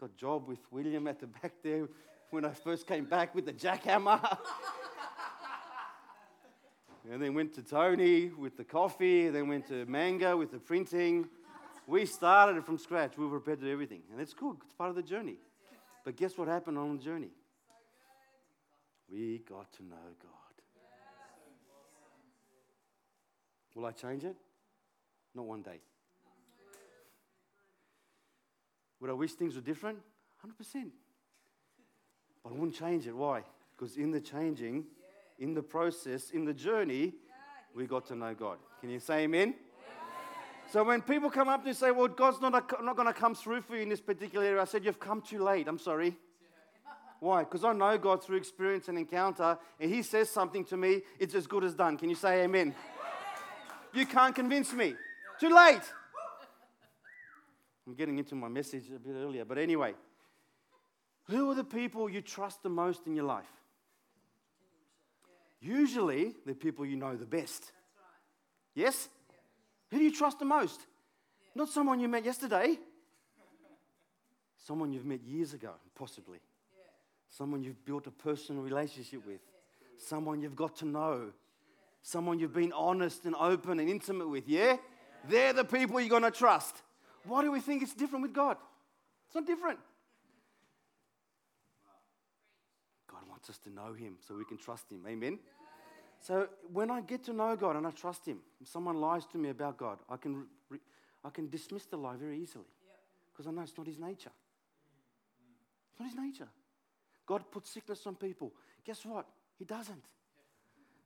Got 0.01 0.11
a 0.11 0.17
job 0.17 0.49
with 0.49 0.59
William 0.71 1.07
at 1.07 1.21
the 1.21 1.29
back 1.29 1.53
there 1.63 1.89
when 2.31 2.45
I 2.45 2.51
first 2.51 2.87
came 2.87 3.05
back 3.05 3.35
with 3.35 3.47
the 3.47 3.53
jackhammer. 3.53 4.21
and 7.11 7.21
then 7.23 7.35
went 7.35 7.55
to 7.55 7.63
Tony 7.63 8.29
with 8.29 8.57
the 8.57 8.65
coffee. 8.65 9.29
Then 9.29 9.49
went 9.49 9.69
to 9.69 9.85
Manga 9.87 10.37
with 10.37 10.51
the 10.51 10.59
printing. 10.59 11.29
We 11.87 12.07
started 12.07 12.57
it 12.57 12.65
from 12.65 12.79
scratch. 12.79 13.19
We 13.19 13.27
were 13.27 13.39
prepared 13.39 13.61
to 13.61 13.67
do 13.67 13.73
everything. 13.73 14.03
And 14.11 14.21
it's 14.21 14.33
cool. 14.33 14.57
It's 14.65 14.73
part 14.73 14.91
of 14.91 14.97
the 14.97 15.03
journey. 15.03 15.37
But 16.05 16.17
guess 16.17 16.39
what 16.39 16.49
happened 16.49 16.79
on 16.79 16.97
the 16.97 17.03
journey? 17.03 17.31
We 19.11 19.43
got 19.49 19.71
to 19.75 19.83
know 19.83 19.97
God. 20.23 20.31
Will 23.75 23.87
I 23.87 23.91
change 23.91 24.25
it? 24.25 24.37
Not 25.35 25.47
one 25.47 25.63
day. 25.63 25.81
Would 29.01 29.11
I 29.11 29.15
wish 29.15 29.33
things 29.33 29.57
were 29.57 29.61
different? 29.61 29.99
100%. 30.47 30.91
But 32.43 32.51
I 32.51 32.53
wouldn't 32.53 32.75
change 32.75 33.07
it. 33.07 33.15
Why? 33.15 33.43
Because 33.77 33.97
in 33.97 34.11
the 34.11 34.21
changing, 34.21 34.85
in 35.39 35.55
the 35.55 35.63
process, 35.63 36.31
in 36.31 36.45
the 36.45 36.55
journey, 36.55 37.15
we 37.75 37.87
got 37.87 38.07
to 38.07 38.15
know 38.15 38.35
God. 38.35 38.59
Can 38.81 38.91
you 38.91 39.01
say 39.01 39.25
amen? 39.25 39.55
So 40.71 40.83
when 40.83 41.03
people 41.03 41.31
come 41.31 41.49
up 41.49 41.67
and 41.67 41.77
say, 41.77 41.91
well, 41.91 42.09
God's 42.09 42.41
not, 42.41 42.53
not 42.53 42.97
going 42.97 43.07
to 43.07 43.15
come 43.15 43.35
through 43.35 43.63
for 43.63 43.77
you 43.77 43.83
in 43.83 43.89
this 43.89 44.01
particular 44.01 44.45
area, 44.45 44.63
I 44.63 44.65
said, 44.65 44.85
you've 44.85 45.01
come 45.01 45.21
too 45.21 45.43
late. 45.43 45.69
I'm 45.69 45.79
sorry. 45.79 46.17
Why? 47.21 47.45
Because 47.45 47.65
I 47.65 47.73
know 47.73 47.97
God 47.97 48.23
through 48.23 48.37
experience 48.37 48.89
and 48.89 48.99
encounter, 48.99 49.59
and 49.81 49.91
He 49.93 50.03
says 50.03 50.31
something 50.31 50.65
to 50.67 50.77
me, 50.77 51.03
it's 51.19 51.35
as 51.35 51.47
good 51.47 51.65
as 51.65 51.75
done. 51.75 51.97
Can 51.97 52.09
you 52.11 52.17
say 52.17 52.43
amen? 52.45 52.75
You 53.93 54.07
can't 54.07 54.35
convince 54.35 54.73
me. 54.73 54.95
Too 55.41 55.55
late. 55.55 55.83
I'm 57.87 57.95
getting 57.95 58.19
into 58.19 58.35
my 58.35 58.49
message 58.49 58.85
a 58.95 58.99
bit 58.99 59.15
earlier, 59.15 59.45
but 59.45 59.59
anyway, 59.59 59.95
who 61.29 61.51
are 61.51 61.55
the 61.55 61.65
people 61.65 62.09
you 62.09 62.21
trust 62.21 62.63
the 62.63 62.69
most 62.69 63.07
in 63.07 63.15
your 63.15 63.27
life? 63.27 63.51
Usually, 65.65 66.35
the 66.45 66.55
people 66.55 66.85
you 66.85 66.97
know 66.97 67.17
the 67.17 67.25
best. 67.25 67.73
Yes? 68.75 69.09
Who 69.91 69.99
do 69.99 70.05
you 70.05 70.15
trust 70.15 70.39
the 70.39 70.45
most? 70.45 70.83
Not 71.55 71.71
someone 71.71 72.01
you 72.01 72.09
met 72.09 72.25
yesterday, 72.25 72.79
someone 74.67 74.93
you've 74.93 75.07
met 75.07 75.23
years 75.23 75.55
ago, 75.55 75.71
possibly. 75.95 76.39
Someone 77.31 77.63
you've 77.63 77.83
built 77.87 78.07
a 78.07 78.11
personal 78.11 78.63
relationship 78.63 79.27
with, 79.27 79.41
someone 79.97 80.43
you've 80.43 80.55
got 80.55 80.77
to 80.77 80.85
know, 80.85 81.33
someone 82.03 82.39
you've 82.39 82.53
been 82.53 82.73
honest 82.73 83.25
and 83.25 83.35
open 83.35 83.81
and 83.81 83.89
intimate 83.89 84.29
with. 84.29 84.47
Yeah? 84.47 84.77
They're 85.31 85.55
the 85.55 85.65
people 85.65 85.99
you're 85.99 86.11
going 86.11 86.23
to 86.25 86.31
trust. 86.31 86.83
Why 87.25 87.43
do 87.43 87.51
we 87.51 87.61
think 87.61 87.83
it's 87.83 87.95
different 87.95 88.23
with 88.23 88.35
God? 88.35 88.59
It's 89.27 89.35
not 89.35 89.47
different. 89.47 89.79
God 93.11 93.23
wants 93.45 93.59
us 93.59 93.59
to 93.59 93.71
know 93.71 93.93
Him 93.93 94.15
so 94.27 94.35
we 94.35 94.45
can 94.45 94.57
trust 94.57 94.91
Him. 94.91 95.05
Amen? 95.07 95.39
So 96.19 96.49
when 96.73 96.91
I 96.91 97.03
get 97.03 97.25
to 97.25 97.33
know 97.35 97.55
God 97.57 97.77
and 97.77 97.87
I 97.87 97.91
trust 97.91 98.25
Him, 98.25 98.39
if 98.61 98.69
someone 98.69 98.97
lies 98.97 99.27
to 99.27 99.39
me 99.39 99.51
about 99.51 99.77
God, 99.77 99.99
I 100.09 100.17
can, 100.17 100.47
re- 100.71 100.79
I 101.23 101.29
can 101.29 101.51
dismiss 101.51 101.85
the 101.85 101.99
lie 101.99 102.17
very 102.17 102.41
easily 102.41 102.65
because 103.31 103.47
I 103.47 103.51
know 103.51 103.61
it's 103.61 103.77
not 103.77 103.87
His 103.87 103.99
nature. 103.99 104.31
It's 105.91 106.01
not 106.01 106.09
His 106.09 106.19
nature. 106.19 106.49
God 107.27 107.45
puts 107.51 107.71
sickness 107.71 108.07
on 108.07 108.15
people. 108.15 108.53
Guess 108.87 109.05
what? 109.05 109.27
He 109.59 109.67
doesn't. 109.67 110.05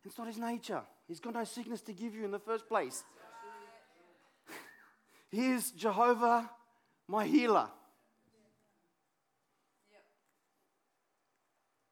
It's 0.04 0.16
not 0.16 0.28
His 0.28 0.38
nature. 0.38 0.82
He's 1.08 1.20
got 1.20 1.34
no 1.34 1.42
sickness 1.42 1.80
to 1.82 1.92
give 1.92 2.14
you 2.14 2.24
in 2.24 2.30
the 2.30 2.38
first 2.38 2.68
place. 2.68 3.02
he 5.30 5.50
is 5.50 5.72
Jehovah, 5.72 6.48
my 7.08 7.26
healer. 7.26 7.68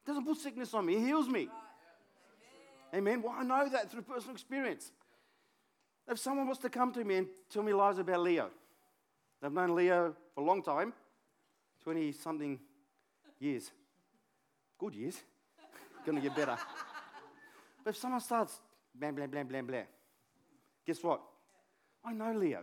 Doesn't 0.06 0.24
put 0.24 0.38
sickness 0.38 0.72
on 0.72 0.86
me, 0.86 0.98
He 0.98 1.04
heals 1.04 1.28
me. 1.28 1.48
Amen. 2.94 3.20
Well, 3.20 3.34
I 3.36 3.42
know 3.42 3.68
that 3.68 3.90
through 3.90 4.02
personal 4.02 4.34
experience. 4.34 4.92
If 6.08 6.18
someone 6.18 6.46
was 6.46 6.58
to 6.58 6.70
come 6.70 6.92
to 6.92 7.04
me 7.04 7.16
and 7.16 7.26
tell 7.50 7.64
me 7.64 7.72
lies 7.72 7.98
about 7.98 8.20
Leo, 8.20 8.50
I've 9.42 9.52
known 9.52 9.74
Leo 9.74 10.14
for 10.34 10.40
a 10.40 10.44
long 10.44 10.62
time 10.62 10.92
20 11.82 12.12
something 12.12 12.58
years. 13.40 13.70
Good 14.78 14.94
years. 14.94 15.20
Gonna 16.06 16.20
get 16.20 16.34
better. 16.36 16.56
But 17.84 17.90
if 17.90 17.96
someone 17.96 18.20
starts 18.20 18.60
blah, 18.94 19.10
blah, 19.10 19.26
blah, 19.26 19.42
blah, 19.42 19.62
blah, 19.62 19.82
guess 20.86 21.02
what? 21.02 21.20
I 22.04 22.12
know 22.12 22.32
Leo. 22.32 22.62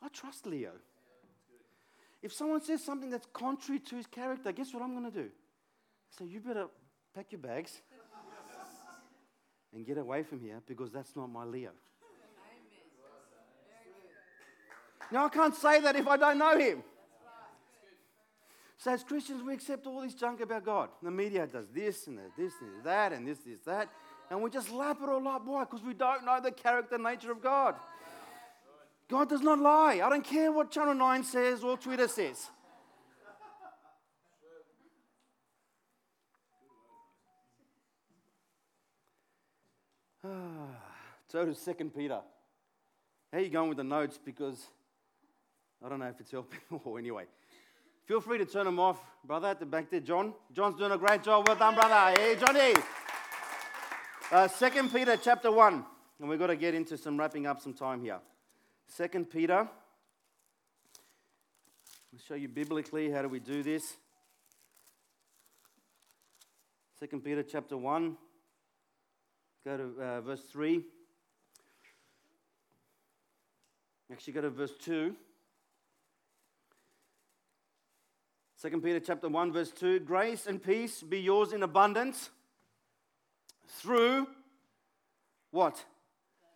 I 0.00 0.08
trust 0.08 0.46
Leo. 0.46 0.72
If 2.22 2.32
someone 2.32 2.60
says 2.60 2.82
something 2.82 3.10
that's 3.10 3.26
contrary 3.32 3.80
to 3.80 3.96
his 3.96 4.06
character, 4.06 4.52
guess 4.52 4.72
what 4.72 4.82
I'm 4.82 4.92
going 4.92 5.10
to 5.10 5.22
do? 5.22 5.30
So 6.16 6.24
you 6.24 6.40
better 6.40 6.66
pack 7.14 7.26
your 7.30 7.40
bags 7.40 7.80
and 9.74 9.86
get 9.86 9.96
away 9.96 10.22
from 10.22 10.40
here 10.40 10.60
because 10.66 10.90
that's 10.90 11.16
not 11.16 11.28
my 11.28 11.44
Leo. 11.44 11.70
Now, 15.10 15.26
I 15.26 15.28
can't 15.28 15.54
say 15.54 15.80
that 15.80 15.96
if 15.96 16.06
I 16.06 16.16
don't 16.16 16.38
know 16.38 16.58
him. 16.58 16.82
So, 18.78 18.90
as 18.90 19.04
Christians, 19.04 19.42
we 19.42 19.52
accept 19.52 19.86
all 19.86 20.00
this 20.00 20.14
junk 20.14 20.40
about 20.40 20.64
God. 20.64 20.88
The 21.02 21.10
media 21.10 21.46
does 21.46 21.68
this 21.68 22.06
and 22.06 22.18
this 22.36 22.52
and 22.60 22.84
that 22.84 23.12
and 23.12 23.28
this, 23.28 23.38
this, 23.38 23.60
that. 23.60 23.88
And 24.30 24.42
we 24.42 24.50
just 24.50 24.70
lap 24.70 24.98
it 25.02 25.08
all 25.08 25.28
up. 25.28 25.44
Why? 25.44 25.64
Because 25.64 25.82
we 25.82 25.94
don't 25.94 26.24
know 26.24 26.40
the 26.40 26.50
character 26.50 26.98
nature 26.98 27.30
of 27.30 27.42
God. 27.42 27.76
God 29.08 29.28
does 29.28 29.42
not 29.42 29.58
lie. 29.58 30.00
I 30.02 30.08
don't 30.08 30.24
care 30.24 30.50
what 30.50 30.70
Channel 30.70 30.94
9 30.94 31.24
says 31.24 31.62
or 31.62 31.76
Twitter 31.76 32.08
says. 32.08 32.48
so 41.28 41.44
to 41.44 41.54
Second 41.54 41.94
Peter. 41.94 42.20
How 43.32 43.38
are 43.38 43.40
you 43.40 43.48
going 43.48 43.68
with 43.68 43.78
the 43.78 43.84
notes? 43.84 44.18
Because 44.22 44.66
I 45.84 45.88
don't 45.88 45.98
know 45.98 46.06
if 46.06 46.20
it's 46.20 46.30
helping 46.30 46.60
or 46.84 46.98
anyway. 46.98 47.24
Feel 48.04 48.20
free 48.20 48.38
to 48.38 48.44
turn 48.44 48.66
them 48.66 48.78
off, 48.78 49.00
brother, 49.24 49.48
at 49.48 49.60
the 49.60 49.66
back 49.66 49.90
there. 49.90 50.00
John. 50.00 50.34
John's 50.52 50.76
doing 50.76 50.92
a 50.92 50.98
great 50.98 51.22
job. 51.22 51.46
Well 51.46 51.56
done, 51.56 51.74
brother. 51.74 52.20
Hey, 52.20 52.36
Johnny. 52.36 52.74
Uh, 54.30 54.48
Second 54.48 54.92
Peter 54.92 55.16
chapter 55.16 55.50
1. 55.50 55.84
And 56.20 56.28
we've 56.28 56.38
got 56.38 56.48
to 56.48 56.56
get 56.56 56.74
into 56.74 56.96
some 56.96 57.18
wrapping 57.18 57.46
up 57.46 57.60
some 57.60 57.74
time 57.74 58.02
here. 58.02 58.18
Second 58.88 59.30
Peter. 59.30 59.68
I'll 62.14 62.20
show 62.28 62.34
you 62.34 62.48
biblically 62.48 63.10
how 63.10 63.22
do 63.22 63.28
we 63.28 63.40
do 63.40 63.62
this. 63.62 63.96
2 67.00 67.20
Peter 67.20 67.42
chapter 67.42 67.76
1. 67.76 68.16
Go 69.64 69.76
to 69.76 70.02
uh, 70.02 70.20
verse 70.20 70.42
3. 70.50 70.82
Actually, 74.10 74.32
go 74.32 74.40
to 74.42 74.50
verse 74.50 74.72
2. 74.80 75.14
2 78.60 78.80
Peter 78.80 79.00
chapter 79.00 79.28
1, 79.28 79.52
verse 79.52 79.70
2. 79.70 80.00
Grace 80.00 80.46
and 80.46 80.62
peace 80.62 81.02
be 81.02 81.20
yours 81.20 81.52
in 81.52 81.62
abundance 81.62 82.30
through 83.66 84.26
what? 85.50 85.84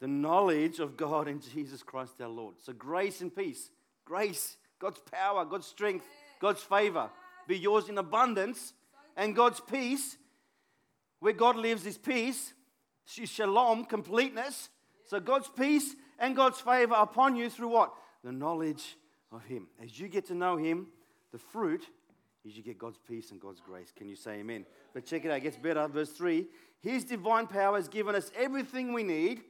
The 0.00 0.08
knowledge 0.08 0.78
of 0.78 0.96
God 0.96 1.28
in 1.28 1.40
Jesus 1.40 1.82
Christ 1.82 2.20
our 2.20 2.28
Lord. 2.28 2.56
So, 2.62 2.72
grace 2.72 3.20
and 3.20 3.34
peace. 3.34 3.70
Grace, 4.04 4.56
God's 4.78 5.00
power, 5.10 5.44
God's 5.44 5.66
strength, 5.66 6.04
God's 6.40 6.62
favor 6.62 7.10
be 7.46 7.58
yours 7.58 7.88
in 7.88 7.98
abundance. 7.98 8.72
And 9.16 9.34
God's 9.34 9.60
peace, 9.60 10.16
where 11.20 11.32
God 11.32 11.56
lives, 11.56 11.86
is 11.86 11.96
peace. 11.96 12.52
Shalom, 13.06 13.84
completeness. 13.84 14.68
So, 15.04 15.20
God's 15.20 15.48
peace 15.48 15.94
and 16.18 16.34
God's 16.34 16.60
favor 16.60 16.94
upon 16.94 17.36
you 17.36 17.48
through 17.48 17.68
what? 17.68 17.92
The 18.24 18.32
knowledge 18.32 18.96
of 19.32 19.44
Him. 19.44 19.68
As 19.82 19.98
you 19.98 20.08
get 20.08 20.26
to 20.26 20.34
know 20.34 20.56
Him, 20.56 20.88
the 21.32 21.38
fruit 21.38 21.86
is 22.44 22.56
you 22.56 22.62
get 22.62 22.78
God's 22.78 22.98
peace 23.08 23.30
and 23.30 23.40
God's 23.40 23.60
grace. 23.60 23.92
Can 23.94 24.08
you 24.08 24.16
say 24.16 24.38
amen? 24.40 24.66
But 24.92 25.06
check 25.06 25.24
it 25.24 25.30
out, 25.30 25.38
it 25.38 25.42
gets 25.42 25.56
better. 25.56 25.86
Verse 25.86 26.10
3 26.10 26.46
His 26.80 27.04
divine 27.04 27.46
power 27.46 27.76
has 27.76 27.88
given 27.88 28.14
us 28.14 28.30
everything 28.36 28.92
we 28.92 29.04
need 29.04 29.42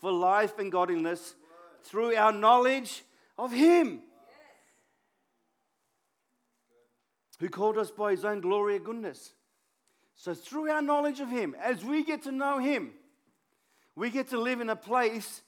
for 0.00 0.12
life 0.12 0.58
and 0.58 0.70
godliness 0.70 1.34
through 1.82 2.14
our 2.14 2.32
knowledge 2.32 3.02
of 3.36 3.52
Him. 3.52 4.02
Who 7.40 7.48
called 7.48 7.78
us 7.78 7.90
by 7.90 8.12
His 8.12 8.24
own 8.24 8.40
glory 8.40 8.76
and 8.76 8.84
goodness. 8.84 9.32
So, 10.14 10.34
through 10.34 10.70
our 10.70 10.82
knowledge 10.82 11.20
of 11.20 11.30
Him, 11.30 11.56
as 11.60 11.82
we 11.82 12.04
get 12.04 12.22
to 12.24 12.32
know 12.32 12.58
Him, 12.58 12.92
we 14.00 14.08
get 14.08 14.28
to 14.28 14.40
live 14.40 14.62
in 14.62 14.70
a 14.70 14.76
place 14.76 15.42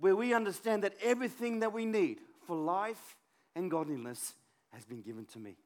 where 0.00 0.16
we 0.16 0.32
understand 0.32 0.82
that 0.82 0.94
everything 1.02 1.60
that 1.60 1.74
we 1.74 1.84
need 1.84 2.20
for 2.46 2.56
life 2.56 3.16
and 3.54 3.70
godliness 3.70 4.32
has 4.72 4.86
been 4.86 5.02
given 5.02 5.26
to 5.26 5.38
me. 5.38 5.56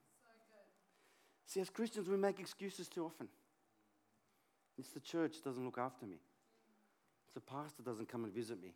See, 1.46 1.61
as 1.61 1.70
Christians, 1.70 2.09
we 2.09 2.16
make 2.16 2.40
excuses 2.40 2.88
too 2.88 3.05
often. 3.05 3.28
It's 4.76 4.90
the 4.90 4.98
church 4.98 5.37
doesn't 5.44 5.64
look 5.64 5.78
after 5.78 6.05
me. 6.05 6.16
It's 7.26 7.35
the 7.35 7.40
pastor 7.40 7.85
doesn't 7.85 8.09
come 8.09 8.24
and 8.24 8.35
visit 8.35 8.61
me. 8.61 8.74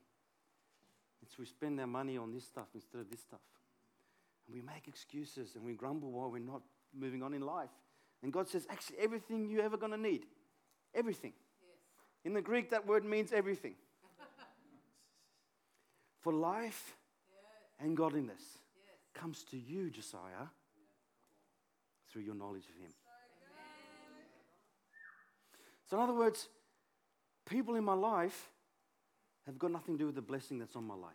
It's 1.21 1.37
we 1.37 1.45
spend 1.45 1.81
our 1.81 1.89
money 1.89 2.17
on 2.17 2.33
this 2.33 2.45
stuff 2.45 2.69
instead 2.73 3.01
of 3.01 3.11
this 3.11 3.21
stuff. 3.21 3.41
And 4.47 4.55
we 4.55 4.63
make 4.63 4.87
excuses 4.87 5.57
and 5.57 5.65
we 5.65 5.75
grumble 5.75 6.13
while 6.13 6.31
we're 6.31 6.39
not 6.39 6.63
moving 6.97 7.21
on 7.25 7.35
in 7.35 7.43
life. 7.43 7.71
And 8.23 8.33
God 8.33 8.49
says, 8.49 8.65
actually, 8.71 8.99
everything 9.01 9.49
you're 9.49 9.65
ever 9.65 9.77
going 9.77 9.91
to 9.91 9.99
need, 9.99 10.25
everything. 10.95 11.33
In 12.27 12.35
the 12.35 12.43
Greek, 12.43 12.71
that 12.71 12.85
word 12.85 13.05
means 13.05 13.33
everything. 13.33 13.75
For 16.23 16.33
life 16.33 16.97
and 17.79 17.97
godliness 17.97 18.43
comes 19.15 19.45
to 19.53 19.57
you, 19.57 19.91
Josiah, 19.91 20.49
through 22.11 22.23
your 22.23 22.35
knowledge 22.35 22.65
of 22.69 22.83
Him. 22.83 22.91
So, 25.89 25.99
in 25.99 26.03
other 26.03 26.15
words, 26.15 26.49
people 27.49 27.77
in 27.77 27.85
my 27.85 27.95
life 27.95 28.51
have 29.47 29.57
got 29.57 29.71
nothing 29.71 29.95
to 29.95 29.99
do 29.99 30.07
with 30.07 30.17
the 30.17 30.21
blessing 30.21 30.59
that's 30.59 30.75
on 30.75 30.85
my 30.85 30.97
life. 30.97 31.13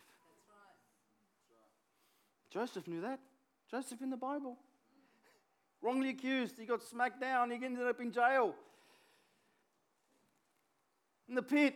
Joseph 2.50 2.88
knew 2.88 3.02
that. 3.02 3.20
Joseph 3.70 4.02
in 4.02 4.12
the 4.12 4.16
Bible. 4.16 4.56
Wrongly 5.82 6.12
accused, 6.12 6.56
he 6.58 6.66
got 6.66 6.82
smacked 6.82 7.20
down, 7.20 7.52
he 7.52 7.58
ended 7.66 7.86
up 7.86 8.00
in 8.00 8.14
jail. 8.14 8.56
In 11.30 11.36
the 11.36 11.42
pit. 11.42 11.76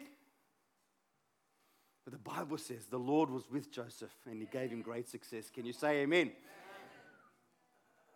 But 2.03 2.13
the 2.13 2.19
Bible 2.19 2.57
says 2.57 2.85
the 2.85 2.97
Lord 2.97 3.29
was 3.29 3.49
with 3.49 3.71
Joseph 3.71 4.13
and 4.29 4.39
he 4.39 4.47
gave 4.47 4.69
him 4.69 4.81
great 4.81 5.09
success. 5.09 5.49
Can 5.49 5.65
you 5.65 5.73
say 5.73 6.01
amen? 6.01 6.31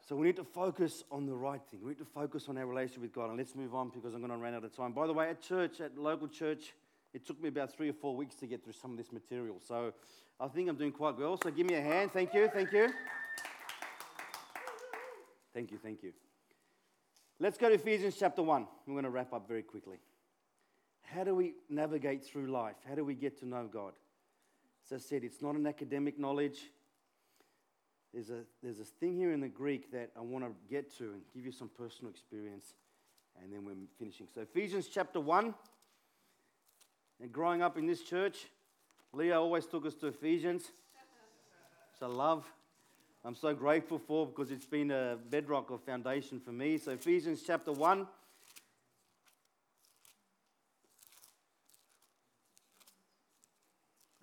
So 0.07 0.15
we 0.15 0.25
need 0.25 0.37
to 0.37 0.43
focus 0.43 1.03
on 1.11 1.27
the 1.27 1.35
right 1.35 1.61
thing. 1.69 1.81
We 1.83 1.89
need 1.89 1.99
to 1.99 2.05
focus 2.05 2.49
on 2.49 2.57
our 2.57 2.65
relationship 2.65 3.03
with 3.03 3.13
God. 3.13 3.29
And 3.29 3.37
let's 3.37 3.55
move 3.55 3.75
on 3.75 3.89
because 3.89 4.15
I'm 4.15 4.21
going 4.21 4.31
to 4.31 4.37
run 4.37 4.55
out 4.55 4.63
of 4.63 4.75
time. 4.75 4.91
By 4.91 5.05
the 5.05 5.13
way, 5.13 5.29
at 5.29 5.39
church, 5.39 5.81
at 5.81 5.97
local 5.97 6.27
church, 6.27 6.73
it 7.13 7.27
took 7.27 7.41
me 7.41 7.49
about 7.49 7.71
three 7.71 7.89
or 7.89 7.93
four 7.93 8.15
weeks 8.15 8.35
to 8.37 8.47
get 8.47 8.63
through 8.63 8.73
some 8.73 8.91
of 8.91 8.97
this 8.97 9.11
material. 9.11 9.57
So 9.67 9.93
I 10.39 10.47
think 10.47 10.67
I'm 10.67 10.77
doing 10.77 10.91
quite 10.91 11.17
well. 11.17 11.39
So 11.43 11.51
give 11.51 11.67
me 11.67 11.75
a 11.75 11.81
hand. 11.81 12.11
Thank 12.11 12.33
you. 12.33 12.49
Thank 12.51 12.71
you. 12.71 12.89
Thank 15.53 15.71
you. 15.71 15.77
Thank 15.77 16.01
you. 16.01 16.13
Let's 17.39 17.57
go 17.57 17.69
to 17.69 17.75
Ephesians 17.75 18.15
chapter 18.19 18.41
1. 18.41 18.67
I'm 18.87 18.93
going 18.93 19.03
to 19.03 19.09
wrap 19.09 19.31
up 19.31 19.47
very 19.47 19.63
quickly. 19.63 19.97
How 21.15 21.23
do 21.23 21.33
we 21.33 21.53
navigate 21.69 22.23
through 22.23 22.47
life? 22.47 22.75
How 22.87 22.95
do 22.95 23.03
we 23.03 23.15
get 23.15 23.39
to 23.39 23.47
know 23.47 23.67
God? 23.71 23.93
As 24.85 24.93
I 24.93 25.03
said, 25.03 25.23
it's 25.23 25.41
not 25.41 25.55
an 25.55 25.65
academic 25.65 26.19
knowledge. 26.19 26.59
There's 28.13 28.29
a, 28.29 28.41
there's 28.61 28.79
a 28.79 28.83
thing 28.83 29.15
here 29.15 29.31
in 29.31 29.39
the 29.39 29.47
Greek 29.47 29.91
that 29.91 30.11
I 30.17 30.21
want 30.21 30.45
to 30.45 30.51
get 30.69 30.95
to 30.97 31.05
and 31.05 31.21
give 31.33 31.45
you 31.45 31.51
some 31.51 31.69
personal 31.69 32.11
experience, 32.11 32.73
and 33.41 33.51
then 33.51 33.65
we're 33.65 33.75
finishing. 33.97 34.27
So, 34.33 34.41
Ephesians 34.41 34.87
chapter 34.87 35.19
1. 35.19 35.53
And 37.21 37.31
growing 37.31 37.61
up 37.61 37.77
in 37.77 37.85
this 37.85 38.01
church, 38.01 38.47
Leah 39.11 39.39
always 39.39 39.65
took 39.65 39.85
us 39.85 39.95
to 39.95 40.07
Ephesians, 40.07 40.71
I 42.01 42.05
love. 42.05 42.45
I'm 43.25 43.35
so 43.35 43.53
grateful 43.53 43.99
for 43.99 44.25
because 44.25 44.51
it's 44.51 44.65
been 44.65 44.89
a 44.89 45.17
bedrock 45.29 45.69
or 45.69 45.77
foundation 45.77 46.39
for 46.39 46.53
me. 46.53 46.77
So, 46.77 46.91
Ephesians 46.91 47.43
chapter 47.45 47.73
1. 47.73 48.07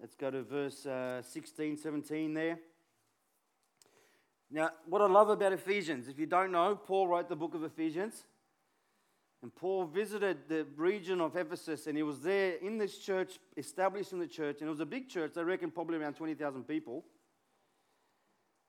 Let's 0.07 0.15
go 0.15 0.31
to 0.31 0.45
verse 0.45 0.87
uh, 0.87 1.21
16, 1.21 1.79
17 1.79 2.33
there. 2.33 2.61
Now, 4.49 4.71
what 4.89 5.03
I 5.03 5.07
love 5.07 5.31
about 5.31 5.53
Ephesians, 5.53 6.07
if 6.07 6.17
you 6.17 6.27
don't 6.27 6.53
know, 6.53 6.77
Paul 6.77 7.09
wrote 7.09 7.29
the 7.29 7.35
book 7.35 7.57
of 7.57 7.65
Ephesians. 7.65 8.23
And 9.43 9.53
Paul 9.53 9.85
visited 9.85 10.49
the 10.49 10.65
region 10.77 11.21
of 11.21 11.35
Ephesus, 11.35 11.89
and 11.89 11.97
he 11.97 12.05
was 12.05 12.21
there 12.21 12.53
in 12.63 12.79
this 12.79 12.99
church, 12.99 13.41
established 13.57 14.13
in 14.13 14.21
the 14.21 14.29
church. 14.29 14.59
And 14.61 14.69
it 14.69 14.71
was 14.71 14.79
a 14.79 14.87
big 14.87 15.09
church, 15.09 15.33
I 15.37 15.41
reckon 15.41 15.73
probably 15.73 15.97
around 15.97 16.15
20,000 16.15 16.63
people. 16.69 17.05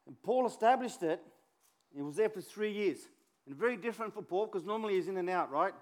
And 0.08 0.19
Paul 0.23 0.47
established 0.47 1.04
it. 1.04 1.21
He 1.95 2.02
was 2.02 2.15
there 2.15 2.30
for 2.30 2.41
three 2.41 2.71
years. 2.71 2.97
And 3.45 3.56
very 3.56 3.78
different 3.78 4.12
for 4.12 4.23
Paul, 4.23 4.47
because 4.47 4.65
normally 4.65 4.95
he's 4.95 5.08
in 5.08 5.17
and 5.17 5.30
out, 5.30 5.52
right? 5.52 5.76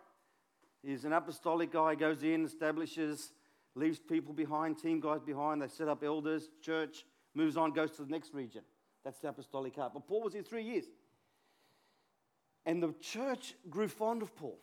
He's 0.84 1.06
an 1.06 1.14
apostolic 1.14 1.72
guy, 1.72 1.96
goes 1.96 2.24
in, 2.24 2.44
establishes, 2.44 3.32
leaves 3.76 4.00
people 4.00 4.34
behind, 4.34 4.78
team 4.78 5.00
guys 5.00 5.22
behind. 5.22 5.62
They 5.62 5.68
set 5.68 5.88
up 5.88 6.04
elders, 6.04 6.50
church, 6.62 7.06
moves 7.34 7.58
on, 7.58 7.72
goes 7.72 7.92
to 7.92 8.04
the 8.04 8.12
next 8.12 8.34
region. 8.34 8.62
That's 9.04 9.20
the 9.20 9.30
apostolic 9.30 9.76
heart. 9.76 9.94
But 9.94 10.08
Paul 10.08 10.24
was 10.24 10.34
here 10.34 10.44
three 10.44 10.64
years. 10.64 10.86
And 12.66 12.82
the 12.82 12.94
church 13.00 13.54
grew 13.70 13.88
fond 13.88 14.22
of 14.22 14.36
Paul. 14.36 14.58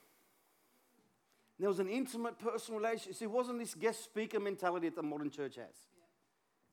There 1.58 1.68
was 1.68 1.78
an 1.78 1.88
intimate 1.88 2.38
personal 2.38 2.80
relationship. 2.80 3.14
See, 3.14 3.24
it 3.26 3.30
wasn't 3.30 3.60
this 3.60 3.74
guest 3.74 4.02
speaker 4.02 4.40
mentality 4.40 4.88
that 4.88 4.96
the 4.96 5.02
modern 5.02 5.30
church 5.30 5.56
has. 5.56 5.76
Yeah. 5.96 6.04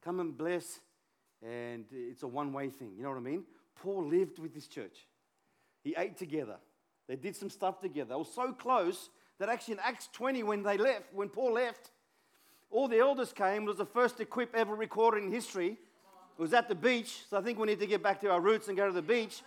Come 0.03 0.19
and 0.19 0.35
bless, 0.35 0.79
and 1.43 1.85
it's 1.91 2.23
a 2.23 2.27
one 2.27 2.51
way 2.51 2.69
thing. 2.69 2.93
You 2.97 3.03
know 3.03 3.09
what 3.09 3.17
I 3.17 3.21
mean? 3.21 3.43
Paul 3.75 4.07
lived 4.07 4.39
with 4.39 4.53
this 4.53 4.67
church. 4.67 5.05
He 5.83 5.93
ate 5.95 6.17
together. 6.17 6.57
They 7.07 7.15
did 7.15 7.35
some 7.35 7.49
stuff 7.49 7.79
together. 7.79 8.09
They 8.09 8.15
were 8.15 8.25
so 8.25 8.51
close 8.51 9.09
that 9.37 9.49
actually 9.49 9.75
in 9.75 9.79
Acts 9.81 10.09
20, 10.11 10.43
when 10.43 10.63
they 10.63 10.77
left, 10.77 11.13
when 11.13 11.29
Paul 11.29 11.53
left, 11.53 11.91
all 12.71 12.87
the 12.87 12.99
elders 12.99 13.33
came. 13.33 13.63
It 13.63 13.67
was 13.67 13.77
the 13.77 13.85
first 13.85 14.19
equip 14.19 14.55
ever 14.55 14.75
recorded 14.75 15.23
in 15.23 15.31
history 15.31 15.77
it 16.39 16.41
was 16.41 16.53
at 16.53 16.69
the 16.69 16.75
beach, 16.75 17.23
so 17.29 17.37
I 17.37 17.41
think 17.41 17.59
we 17.59 17.67
need 17.67 17.81
to 17.81 17.85
get 17.85 18.01
back 18.01 18.21
to 18.21 18.31
our 18.31 18.39
roots 18.39 18.69
and 18.69 18.77
go 18.77 18.87
to 18.87 18.93
the 18.93 19.01
beach. 19.01 19.41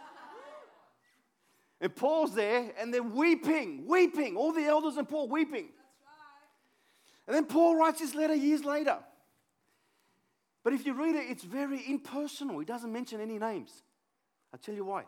And 1.81 1.97
Paul's 1.97 2.35
there, 2.35 2.71
and 2.79 2.93
they're 2.93 3.03
weeping, 3.03 3.87
weeping. 3.87 4.37
All 4.37 4.53
the 4.53 4.67
elders 4.67 4.99
and 4.99 5.09
Paul 5.09 5.27
weeping. 5.27 5.69
And 7.27 7.35
then 7.35 7.47
Paul 7.47 7.77
writes 7.77 8.01
this 8.01 8.15
letter 8.15 8.35
years 8.35 8.63
later. 8.63 8.99
But 10.63 10.75
if 10.75 10.85
you 10.85 10.93
read 10.93 11.17
it, 11.17 11.31
it's 11.31 11.43
very 11.43 11.83
impersonal. 11.89 12.59
He 12.59 12.67
doesn't 12.67 12.93
mention 12.93 13.23
any 13.23 13.39
names. 13.39 13.71
I'll 14.53 14.61
tell 14.61 14.75
you 14.75 14.85
why. 14.85 15.05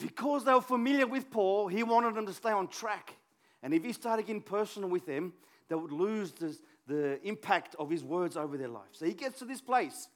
Because 0.00 0.44
they 0.44 0.52
were 0.52 0.60
familiar 0.60 1.06
with 1.06 1.30
Paul, 1.30 1.68
he 1.68 1.84
wanted 1.84 2.16
them 2.16 2.26
to 2.26 2.32
stay 2.32 2.50
on 2.50 2.66
track. 2.66 3.14
And 3.62 3.72
if 3.72 3.84
he 3.84 3.92
started 3.92 4.26
getting 4.26 4.42
personal 4.42 4.88
with 4.88 5.06
them, 5.06 5.32
they 5.68 5.74
would 5.74 5.92
lose 5.92 6.32
this, 6.32 6.58
the 6.86 7.20
impact 7.26 7.74
of 7.78 7.90
his 7.90 8.04
words 8.04 8.36
over 8.36 8.56
their 8.56 8.68
life. 8.68 8.92
So 8.92 9.06
he 9.06 9.14
gets 9.14 9.38
to 9.40 9.44
this 9.44 9.60
place 9.60 10.08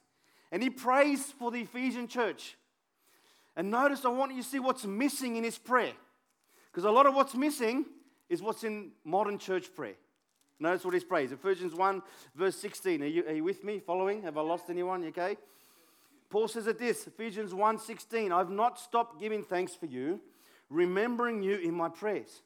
and 0.52 0.62
he 0.62 0.70
prays 0.70 1.32
for 1.38 1.50
the 1.50 1.60
Ephesian 1.60 2.08
church. 2.08 2.56
And 3.56 3.70
notice, 3.70 4.04
I 4.04 4.08
want 4.08 4.32
you 4.34 4.42
to 4.42 4.48
see 4.48 4.58
what's 4.58 4.84
missing 4.84 5.36
in 5.36 5.44
his 5.44 5.58
prayer. 5.58 5.92
Because 6.70 6.84
a 6.84 6.90
lot 6.90 7.06
of 7.06 7.14
what's 7.14 7.34
missing 7.34 7.84
is 8.28 8.40
what's 8.40 8.64
in 8.64 8.92
modern 9.04 9.38
church 9.38 9.74
prayer. 9.74 9.96
Notice 10.60 10.84
what 10.84 10.94
he 10.94 11.00
prays. 11.00 11.32
Ephesians 11.32 11.74
1, 11.74 12.02
verse 12.34 12.56
16. 12.56 13.02
Are 13.02 13.06
you, 13.06 13.24
are 13.26 13.32
you 13.32 13.44
with 13.44 13.64
me? 13.64 13.80
Following? 13.80 14.22
Have 14.22 14.36
I 14.36 14.42
lost 14.42 14.70
anyone? 14.70 15.04
Okay. 15.06 15.36
Paul 16.28 16.46
says 16.46 16.68
at 16.68 16.78
this, 16.78 17.06
Ephesians 17.06 17.52
1 17.52 17.78
16, 17.78 18.30
I've 18.30 18.50
not 18.50 18.78
stopped 18.78 19.18
giving 19.18 19.42
thanks 19.42 19.74
for 19.74 19.86
you, 19.86 20.20
remembering 20.68 21.42
you 21.42 21.56
in 21.56 21.74
my 21.74 21.88
prayers. 21.88 22.42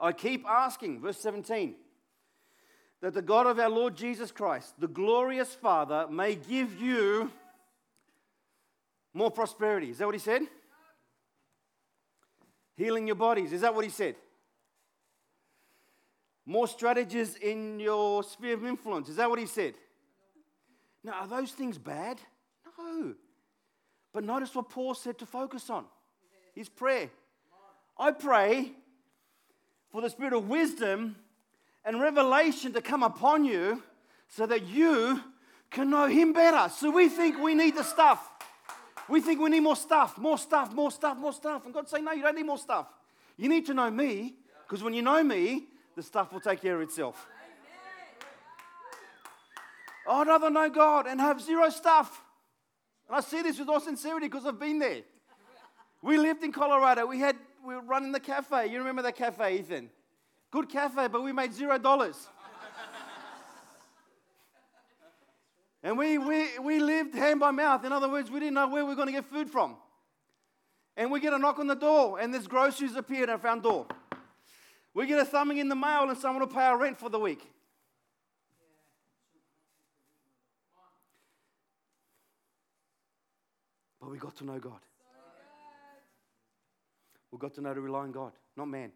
I 0.00 0.12
keep 0.12 0.46
asking, 0.48 1.00
verse 1.00 1.18
17, 1.18 1.74
that 3.00 3.14
the 3.14 3.22
God 3.22 3.46
of 3.46 3.58
our 3.58 3.68
Lord 3.68 3.96
Jesus 3.96 4.30
Christ, 4.30 4.74
the 4.78 4.88
glorious 4.88 5.54
Father, 5.54 6.06
may 6.08 6.34
give 6.34 6.80
you 6.80 7.30
more 9.12 9.30
prosperity. 9.30 9.90
Is 9.90 9.98
that 9.98 10.06
what 10.06 10.14
he 10.14 10.20
said? 10.20 10.42
Healing 12.76 13.06
your 13.06 13.16
bodies. 13.16 13.52
Is 13.52 13.62
that 13.62 13.74
what 13.74 13.84
he 13.84 13.90
said? 13.90 14.14
More 16.46 16.68
strategies 16.68 17.34
in 17.36 17.80
your 17.80 18.22
sphere 18.22 18.54
of 18.54 18.64
influence. 18.64 19.08
Is 19.08 19.16
that 19.16 19.28
what 19.28 19.38
he 19.38 19.46
said? 19.46 19.74
Now, 21.04 21.14
are 21.20 21.26
those 21.28 21.52
things 21.52 21.76
bad? 21.76 22.20
No. 22.78 23.14
But 24.12 24.24
notice 24.24 24.54
what 24.54 24.70
Paul 24.70 24.94
said 24.94 25.18
to 25.18 25.26
focus 25.26 25.68
on 25.70 25.84
his 26.54 26.68
prayer. 26.68 27.10
I 27.98 28.12
pray 28.12 28.72
for 29.90 30.00
the 30.00 30.10
spirit 30.10 30.32
of 30.32 30.48
wisdom 30.48 31.16
and 31.84 32.00
revelation 32.00 32.72
to 32.74 32.82
come 32.82 33.02
upon 33.02 33.44
you 33.44 33.82
so 34.28 34.46
that 34.46 34.66
you 34.66 35.20
can 35.70 35.90
know 35.90 36.06
him 36.06 36.32
better. 36.32 36.72
So 36.72 36.90
we 36.90 37.08
think 37.08 37.38
we 37.38 37.54
need 37.54 37.76
the 37.76 37.82
stuff. 37.84 38.30
We 39.08 39.20
think 39.20 39.40
we 39.40 39.48
need 39.48 39.60
more 39.60 39.76
stuff, 39.76 40.18
more 40.18 40.36
stuff, 40.36 40.72
more 40.74 40.90
stuff, 40.90 41.16
more 41.16 41.32
stuff. 41.32 41.64
And 41.64 41.72
God's 41.72 41.90
saying, 41.90 42.04
no, 42.04 42.12
you 42.12 42.22
don't 42.22 42.36
need 42.36 42.46
more 42.46 42.58
stuff. 42.58 42.86
You 43.36 43.48
need 43.48 43.64
to 43.66 43.74
know 43.74 43.90
me, 43.90 44.34
because 44.66 44.82
when 44.82 44.92
you 44.92 45.00
know 45.00 45.22
me, 45.22 45.66
the 45.96 46.02
stuff 46.02 46.32
will 46.32 46.40
take 46.40 46.60
care 46.60 46.76
of 46.76 46.82
itself. 46.82 47.26
Oh, 50.06 50.20
I'd 50.20 50.26
rather 50.26 50.50
know 50.50 50.68
God 50.68 51.06
and 51.06 51.20
have 51.20 51.40
zero 51.40 51.70
stuff. 51.70 52.22
And 53.08 53.16
I 53.16 53.20
say 53.20 53.42
this 53.42 53.58
with 53.58 53.68
all 53.68 53.80
sincerity 53.80 54.26
because 54.26 54.44
I've 54.44 54.58
been 54.58 54.78
there. 54.78 55.02
We 56.02 56.18
lived 56.18 56.44
in 56.44 56.52
Colorado. 56.52 57.06
We 57.06 57.18
had 57.18 57.36
we 57.68 57.74
were 57.74 57.82
running 57.82 58.12
the 58.12 58.20
cafe. 58.20 58.68
You 58.68 58.78
remember 58.78 59.02
that 59.02 59.14
cafe, 59.14 59.58
Ethan? 59.58 59.90
Good 60.50 60.70
cafe, 60.70 61.08
but 61.08 61.22
we 61.22 61.32
made 61.32 61.52
zero 61.52 61.76
dollars. 61.76 62.28
And 65.82 65.98
we, 65.98 66.16
we, 66.16 66.58
we 66.58 66.80
lived 66.80 67.14
hand 67.14 67.38
by 67.38 67.50
mouth. 67.50 67.84
In 67.84 67.92
other 67.92 68.08
words, 68.08 68.30
we 68.30 68.40
didn't 68.40 68.54
know 68.54 68.68
where 68.68 68.84
we 68.84 68.88
were 68.88 68.96
going 68.96 69.08
to 69.08 69.12
get 69.12 69.26
food 69.26 69.50
from. 69.50 69.76
And 70.96 71.10
we 71.10 71.20
get 71.20 71.34
a 71.34 71.38
knock 71.38 71.58
on 71.58 71.66
the 71.66 71.76
door, 71.76 72.18
and 72.18 72.32
there's 72.32 72.46
groceries 72.46 72.96
appeared 72.96 73.28
at 73.28 73.34
our 73.34 73.38
front 73.38 73.62
door. 73.62 73.86
We 74.94 75.06
get 75.06 75.20
a 75.20 75.24
thumbing 75.24 75.58
in 75.58 75.68
the 75.68 75.76
mail, 75.76 76.08
and 76.08 76.18
someone 76.18 76.40
will 76.40 76.52
pay 76.52 76.64
our 76.64 76.78
rent 76.78 76.98
for 76.98 77.10
the 77.10 77.18
week. 77.20 77.46
But 84.00 84.10
we 84.10 84.16
got 84.16 84.34
to 84.36 84.44
know 84.46 84.58
God. 84.58 84.80
We 87.30 87.38
got 87.38 87.54
to 87.54 87.60
know 87.60 87.74
to 87.74 87.80
rely 87.80 88.00
on 88.00 88.12
God, 88.12 88.32
not 88.56 88.68
man. 88.68 88.92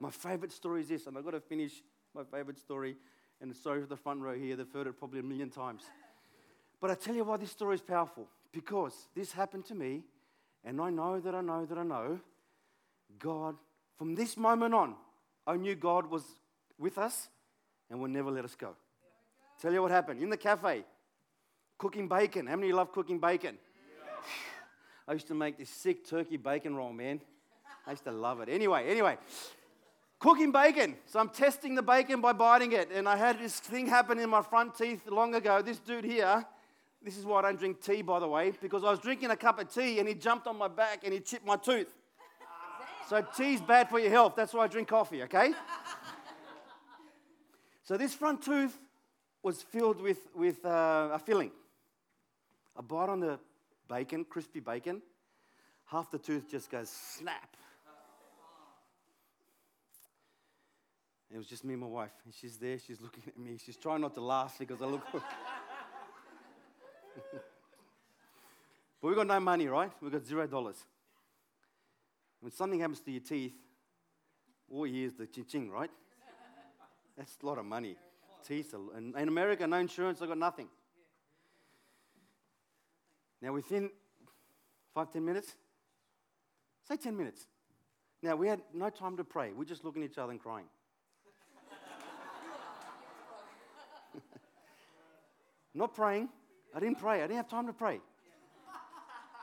My 0.00 0.10
favorite 0.10 0.52
story 0.52 0.80
is 0.80 0.88
this, 0.88 1.06
and 1.06 1.16
I've 1.16 1.24
got 1.24 1.30
to 1.30 1.40
finish 1.40 1.82
my 2.14 2.24
favorite 2.24 2.58
story. 2.58 2.96
And 3.40 3.54
sorry 3.56 3.80
for 3.80 3.86
the 3.86 3.96
front 3.96 4.20
row 4.20 4.34
here, 4.36 4.56
they've 4.56 4.72
heard 4.72 4.86
it 4.86 4.98
probably 4.98 5.20
a 5.20 5.22
million 5.22 5.50
times. 5.50 5.82
But 6.80 6.90
I 6.90 6.94
tell 6.94 7.14
you 7.14 7.24
why 7.24 7.36
this 7.36 7.50
story 7.50 7.76
is 7.76 7.80
powerful. 7.80 8.28
Because 8.52 9.08
this 9.14 9.32
happened 9.32 9.64
to 9.66 9.74
me, 9.74 10.02
and 10.64 10.80
I 10.80 10.90
know 10.90 11.20
that 11.20 11.34
I 11.34 11.40
know 11.40 11.64
that 11.64 11.78
I 11.78 11.82
know 11.82 12.20
God, 13.18 13.56
from 13.96 14.14
this 14.14 14.36
moment 14.36 14.74
on, 14.74 14.94
I 15.46 15.56
knew 15.56 15.74
God 15.74 16.10
was 16.10 16.24
with 16.78 16.98
us 16.98 17.28
and 17.90 18.00
would 18.00 18.10
never 18.10 18.30
let 18.30 18.44
us 18.44 18.54
go. 18.54 18.74
Tell 19.60 19.72
you 19.72 19.82
what 19.82 19.90
happened 19.90 20.22
in 20.22 20.30
the 20.30 20.36
cafe, 20.36 20.84
cooking 21.78 22.08
bacon. 22.08 22.46
How 22.46 22.56
many 22.56 22.72
love 22.72 22.92
cooking 22.92 23.18
bacon? 23.18 23.58
I 25.08 25.12
used 25.12 25.28
to 25.28 25.34
make 25.34 25.58
this 25.58 25.70
sick 25.70 26.08
turkey 26.08 26.36
bacon 26.36 26.74
roll, 26.74 26.92
man. 26.92 27.20
I 27.86 27.90
used 27.90 28.04
to 28.04 28.12
love 28.12 28.40
it. 28.40 28.48
Anyway, 28.48 28.84
anyway, 28.86 29.18
cooking 30.18 30.52
bacon. 30.52 30.96
So 31.06 31.18
I'm 31.18 31.28
testing 31.28 31.74
the 31.74 31.82
bacon 31.82 32.20
by 32.20 32.32
biting 32.32 32.72
it. 32.72 32.90
And 32.92 33.08
I 33.08 33.16
had 33.16 33.38
this 33.38 33.58
thing 33.60 33.86
happen 33.86 34.18
in 34.18 34.30
my 34.30 34.42
front 34.42 34.76
teeth 34.76 35.06
long 35.08 35.34
ago. 35.34 35.62
This 35.62 35.78
dude 35.78 36.04
here 36.04 36.44
this 37.04 37.18
is 37.18 37.24
why 37.24 37.40
I 37.40 37.42
don't 37.42 37.58
drink 37.58 37.82
tea, 37.82 38.02
by 38.02 38.20
the 38.20 38.28
way, 38.28 38.52
because 38.62 38.84
I 38.84 38.90
was 38.90 39.00
drinking 39.00 39.30
a 39.30 39.36
cup 39.36 39.58
of 39.58 39.72
tea 39.72 39.98
and 39.98 40.06
he 40.06 40.14
jumped 40.14 40.46
on 40.46 40.56
my 40.56 40.68
back 40.68 41.00
and 41.04 41.12
he 41.12 41.20
chipped 41.20 41.44
my 41.44 41.56
tooth. 41.56 41.92
So 43.08 43.24
tea's 43.36 43.60
bad 43.60 43.88
for 43.88 43.98
your 43.98 44.10
health. 44.10 44.34
That's 44.36 44.54
why 44.54 44.64
I 44.64 44.66
drink 44.68 44.88
coffee, 44.88 45.22
okay? 45.24 45.52
so 47.82 47.96
this 47.96 48.14
front 48.14 48.42
tooth 48.42 48.78
was 49.42 49.62
filled 49.62 50.00
with, 50.00 50.18
with 50.34 50.64
uh, 50.64 51.10
a 51.12 51.18
filling. 51.18 51.50
I 52.76 52.82
bite 52.82 53.08
on 53.08 53.18
the 53.18 53.40
bacon, 53.88 54.24
crispy 54.24 54.60
bacon. 54.60 55.02
Half 55.86 56.12
the 56.12 56.18
tooth 56.18 56.48
just 56.48 56.70
goes 56.70 56.88
snap. 56.88 57.56
It 61.32 61.38
was 61.38 61.46
just 61.46 61.64
me 61.64 61.72
and 61.72 61.80
my 61.80 61.86
wife. 61.86 62.12
And 62.24 62.34
she's 62.34 62.58
there, 62.58 62.78
she's 62.78 63.00
looking 63.00 63.22
at 63.26 63.38
me. 63.38 63.56
She's 63.64 63.76
trying 63.76 64.02
not 64.02 64.14
to 64.14 64.20
laugh 64.20 64.56
because 64.58 64.82
I 64.82 64.86
look. 64.86 65.02
but 65.12 65.22
we 69.02 69.14
got 69.14 69.26
no 69.26 69.40
money, 69.40 69.66
right? 69.66 69.90
We 70.02 70.10
got 70.10 70.26
zero 70.26 70.46
dollars. 70.46 70.76
When 72.40 72.52
something 72.52 72.80
happens 72.80 73.00
to 73.00 73.10
your 73.10 73.22
teeth, 73.22 73.54
all 74.70 74.86
you 74.86 74.94
hear 74.94 75.06
is 75.06 75.14
the 75.14 75.26
ching 75.26 75.46
ching, 75.46 75.70
right? 75.70 75.90
That's 77.16 77.36
a 77.42 77.46
lot 77.46 77.58
of 77.58 77.64
money. 77.64 77.96
Teeth, 78.46 78.74
and 78.74 79.14
in 79.16 79.28
America, 79.28 79.66
no 79.66 79.76
insurance, 79.76 80.20
I 80.20 80.26
got 80.26 80.38
nothing. 80.38 80.68
Now, 83.40 83.52
within 83.52 83.90
five, 84.94 85.12
ten 85.12 85.24
minutes, 85.24 85.54
say 86.88 86.96
10 86.96 87.16
minutes. 87.16 87.46
Now, 88.22 88.36
we 88.36 88.48
had 88.48 88.60
no 88.72 88.90
time 88.90 89.16
to 89.16 89.24
pray. 89.24 89.52
We're 89.52 89.64
just 89.64 89.84
looking 89.84 90.02
at 90.02 90.10
each 90.10 90.18
other 90.18 90.30
and 90.30 90.40
crying. 90.40 90.66
Not 95.74 95.94
praying, 95.94 96.28
I 96.74 96.80
didn't 96.80 96.98
pray. 96.98 97.18
I 97.18 97.26
didn't 97.26 97.36
have 97.36 97.48
time 97.48 97.66
to 97.66 97.72
pray. 97.72 98.00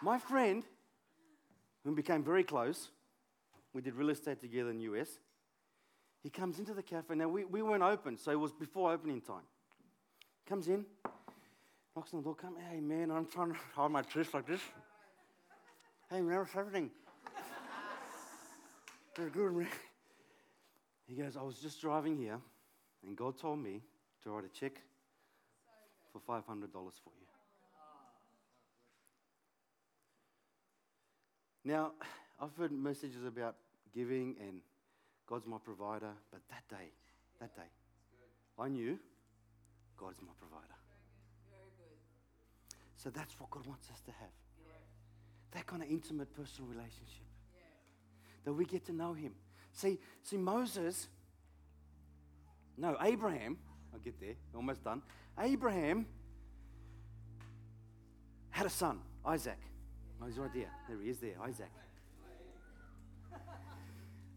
My 0.02 0.18
friend, 0.18 0.64
who 1.84 1.96
became 1.96 2.24
very 2.24 2.44
close, 2.44 2.90
we 3.74 3.82
did 3.82 3.96
real 3.96 4.10
estate 4.10 4.40
together 4.40 4.70
in 4.70 4.78
the 4.78 4.84
US. 4.84 5.20
He 6.24 6.30
comes 6.30 6.60
into 6.60 6.74
the 6.74 6.84
cafe. 6.84 7.16
Now, 7.16 7.30
we, 7.30 7.46
we 7.46 7.62
weren't 7.62 7.84
open, 7.84 8.18
so 8.18 8.32
it 8.32 8.40
was 8.40 8.52
before 8.52 8.92
opening 8.92 9.22
time. 9.22 9.44
Comes 10.48 10.68
in, 10.68 10.86
knocks 11.96 12.14
on 12.14 12.20
the 12.20 12.24
door, 12.24 12.36
come, 12.36 12.56
hey 12.70 12.80
man, 12.80 13.12
I'm 13.12 13.26
trying 13.26 13.52
to 13.52 13.58
hold 13.76 13.92
my 13.92 14.04
wrist 14.16 14.34
like 14.34 14.48
this. 14.48 14.62
Hey 16.10 16.22
man, 16.22 16.40
what's 16.40 16.52
happening? 16.52 16.90
Very 19.16 19.30
good, 19.30 19.54
man. 19.54 19.68
He 21.08 21.16
goes, 21.16 21.38
I 21.38 21.42
was 21.42 21.60
just 21.60 21.82
driving 21.82 22.18
here, 22.18 22.40
and 23.06 23.16
God 23.16 23.38
told 23.38 23.60
me 23.60 23.82
to 24.24 24.32
write 24.32 24.46
a 24.46 24.50
check 24.50 24.82
for 26.12 26.20
$500 26.20 26.72
for 26.72 27.12
you. 27.20 27.28
Now, 31.66 31.92
I've 32.40 32.56
heard 32.58 32.72
messages 32.72 33.26
about 33.26 33.56
giving 33.94 34.36
and 34.40 34.62
God's 35.28 35.46
my 35.46 35.58
provider, 35.64 36.12
but 36.32 36.42
that 36.50 36.64
day, 36.70 36.92
that 37.40 37.56
day, 37.56 37.70
I 38.58 38.68
knew 38.70 38.98
God's 39.98 40.22
my 40.22 40.32
provider. 40.40 40.74
So 42.96 43.10
that's 43.10 43.40
what 43.40 43.50
God 43.50 43.66
wants 43.66 43.90
us 43.92 44.02
to 44.02 44.12
have. 44.12 44.30
That 45.52 45.66
kind 45.66 45.82
of 45.82 45.90
intimate 45.90 46.34
personal 46.36 46.70
relationship. 46.70 47.26
That 48.46 48.54
we 48.54 48.66
get 48.66 48.86
to 48.88 48.94
know 48.94 49.14
Him. 49.14 49.34
See, 49.72 50.00
see, 50.24 50.38
Moses, 50.38 51.08
no, 52.78 52.98
Abraham, 53.02 53.58
I'll 53.94 54.00
get 54.00 54.20
there, 54.20 54.36
almost 54.56 54.84
done. 54.84 55.02
Abraham 55.40 56.06
had 58.50 58.66
a 58.66 58.70
son, 58.70 59.00
Isaac. 59.26 59.60
Oh, 60.22 60.26
he's 60.26 60.38
right 60.38 60.54
there. 60.54 60.72
There 60.88 60.98
he 61.02 61.10
is, 61.10 61.18
there, 61.20 61.36
Isaac. 61.42 61.72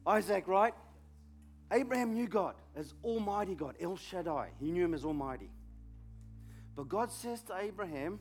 Isaac, 0.06 0.46
right? 0.46 0.74
Abraham 1.72 2.14
knew 2.14 2.28
God 2.28 2.54
as 2.76 2.94
Almighty 3.02 3.54
God, 3.54 3.76
El 3.80 3.96
Shaddai. 3.96 4.50
He 4.60 4.70
knew 4.70 4.84
him 4.84 4.94
as 4.94 5.04
Almighty. 5.04 5.50
But 6.76 6.88
God 6.88 7.10
says 7.10 7.42
to 7.42 7.56
Abraham, 7.56 8.20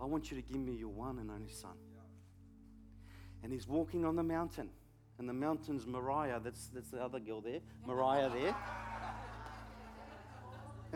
I 0.00 0.04
want 0.04 0.30
you 0.30 0.40
to 0.40 0.42
give 0.42 0.60
me 0.60 0.74
your 0.74 0.88
one 0.88 1.18
and 1.18 1.30
only 1.30 1.50
son. 1.50 1.76
And 3.42 3.52
he's 3.52 3.66
walking 3.66 4.04
on 4.04 4.16
the 4.16 4.22
mountain. 4.22 4.70
And 5.18 5.28
the 5.28 5.34
mountain's 5.34 5.86
Moriah. 5.86 6.40
That's, 6.42 6.68
that's 6.68 6.90
the 6.90 7.02
other 7.02 7.18
girl 7.18 7.40
there. 7.40 7.60
Moriah 7.86 8.30
there. 8.30 8.56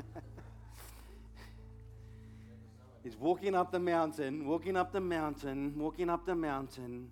He's 3.05 3.17
walking 3.17 3.55
up 3.55 3.71
the 3.71 3.79
mountain, 3.79 4.47
walking 4.47 4.79
up 4.79 4.91
the 4.91 5.01
mountain, 5.01 5.75
walking 5.77 6.09
up 6.09 6.25
the 6.25 6.35
mountain. 6.35 7.11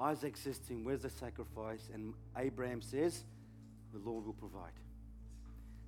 Isaac 0.00 0.36
says 0.36 0.58
to 0.60 0.72
him, 0.72 0.84
Where's 0.84 1.02
the 1.02 1.10
sacrifice? 1.10 1.90
And 1.92 2.14
Abraham 2.36 2.80
says, 2.80 3.24
The 3.92 3.98
Lord 3.98 4.24
will 4.24 4.34
provide. 4.34 4.72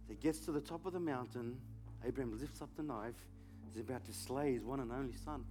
So 0.07 0.13
he 0.13 0.17
gets 0.17 0.41
to 0.41 0.53
the 0.53 0.61
top 0.61 0.87
of 0.87 0.93
the 0.93 0.99
mountain. 0.99 1.57
Abraham 2.05 2.37
lifts 2.39 2.61
up 2.61 2.69
the 2.77 2.83
knife. 2.83 3.15
He's 3.65 3.81
about 3.81 4.05
to 4.07 4.13
slay 4.13 4.55
his 4.55 4.65
one 4.65 4.81
and 4.81 4.91
only 4.91 5.15
son. 5.25 5.45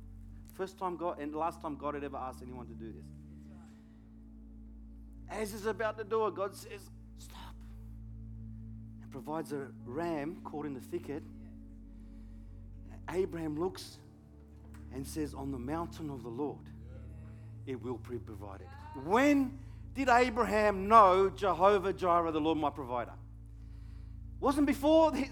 First 0.55 0.77
time 0.77 0.97
God, 0.97 1.17
and 1.19 1.33
last 1.33 1.61
time 1.61 1.77
God 1.77 1.93
had 1.93 2.03
ever 2.03 2.17
asked 2.17 2.41
anyone 2.41 2.67
to 2.67 2.73
do 2.73 2.91
this. 2.91 3.05
as 5.29 5.53
he's 5.53 5.65
about 5.65 5.97
to 5.97 6.03
do 6.03 6.27
it, 6.27 6.35
God 6.35 6.53
says, 6.53 6.89
Stop. 7.17 7.55
And 9.01 9.09
provides 9.09 9.53
a 9.53 9.69
ram 9.85 10.41
caught 10.43 10.65
in 10.65 10.73
the 10.73 10.81
thicket. 10.81 11.23
Abraham 13.13 13.59
looks 13.59 13.97
and 14.93 15.05
says, 15.05 15.33
On 15.33 15.51
the 15.51 15.59
mountain 15.59 16.09
of 16.09 16.23
the 16.23 16.29
Lord, 16.29 16.59
it 17.65 17.81
will 17.81 17.97
be 18.09 18.17
provided. 18.17 18.67
When 19.05 19.57
did 19.93 20.09
Abraham 20.09 20.87
know 20.87 21.29
Jehovah 21.29 21.93
Jireh, 21.93 22.31
the 22.31 22.41
Lord 22.41 22.57
my 22.57 22.69
provider? 22.69 23.13
Wasn't 24.39 24.67
before 24.67 25.15
he, 25.15 25.29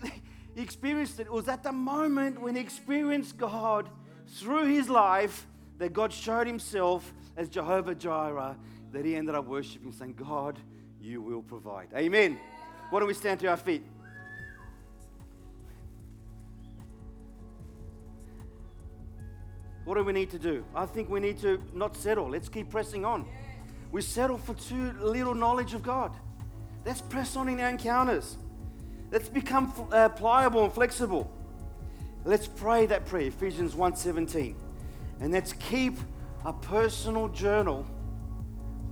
experienced 0.55 1.19
it. 1.19 1.27
It 1.27 1.31
was 1.31 1.47
at 1.47 1.63
the 1.63 1.71
moment 1.71 2.39
when 2.39 2.55
he 2.55 2.61
experienced 2.61 3.37
God 3.37 3.89
through 4.27 4.67
his 4.67 4.89
life 4.89 5.47
that 5.77 5.93
God 5.93 6.13
showed 6.13 6.47
himself 6.47 7.13
as 7.37 7.49
Jehovah 7.49 7.95
Jireh 7.95 8.55
that 8.91 9.05
he 9.05 9.15
ended 9.15 9.35
up 9.35 9.47
worshiping, 9.47 9.91
saying, 9.91 10.13
God, 10.13 10.59
you 11.01 11.21
will 11.21 11.41
provide. 11.41 11.87
Amen. 11.95 12.37
Why 12.89 12.99
don't 12.99 13.07
we 13.07 13.13
stand 13.13 13.39
to 13.39 13.47
our 13.47 13.57
feet? 13.57 13.83
What 19.85 19.95
do 19.95 20.03
we 20.03 20.13
need 20.13 20.29
to 20.31 20.39
do? 20.39 20.63
I 20.75 20.85
think 20.85 21.09
we 21.09 21.19
need 21.19 21.39
to 21.39 21.61
not 21.73 21.95
settle. 21.95 22.29
Let's 22.29 22.49
keep 22.49 22.69
pressing 22.69 23.03
on. 23.03 23.25
We 23.91 24.01
settle 24.01 24.37
for 24.37 24.53
too 24.53 24.93
little 24.99 25.33
knowledge 25.33 25.73
of 25.73 25.83
God. 25.83 26.13
Let's 26.85 27.01
press 27.01 27.35
on 27.35 27.49
in 27.49 27.59
our 27.59 27.69
encounters. 27.69 28.37
Let's 29.11 29.27
become 29.27 29.73
uh, 29.91 30.09
pliable 30.09 30.63
and 30.63 30.73
flexible. 30.73 31.31
Let's 32.23 32.47
pray 32.47 32.85
that 32.85 33.05
prayer, 33.05 33.27
Ephesians 33.27 33.73
1:17. 33.73 34.55
And 35.19 35.33
let's 35.33 35.53
keep 35.53 35.97
a 36.45 36.53
personal 36.53 37.27
journal 37.29 37.85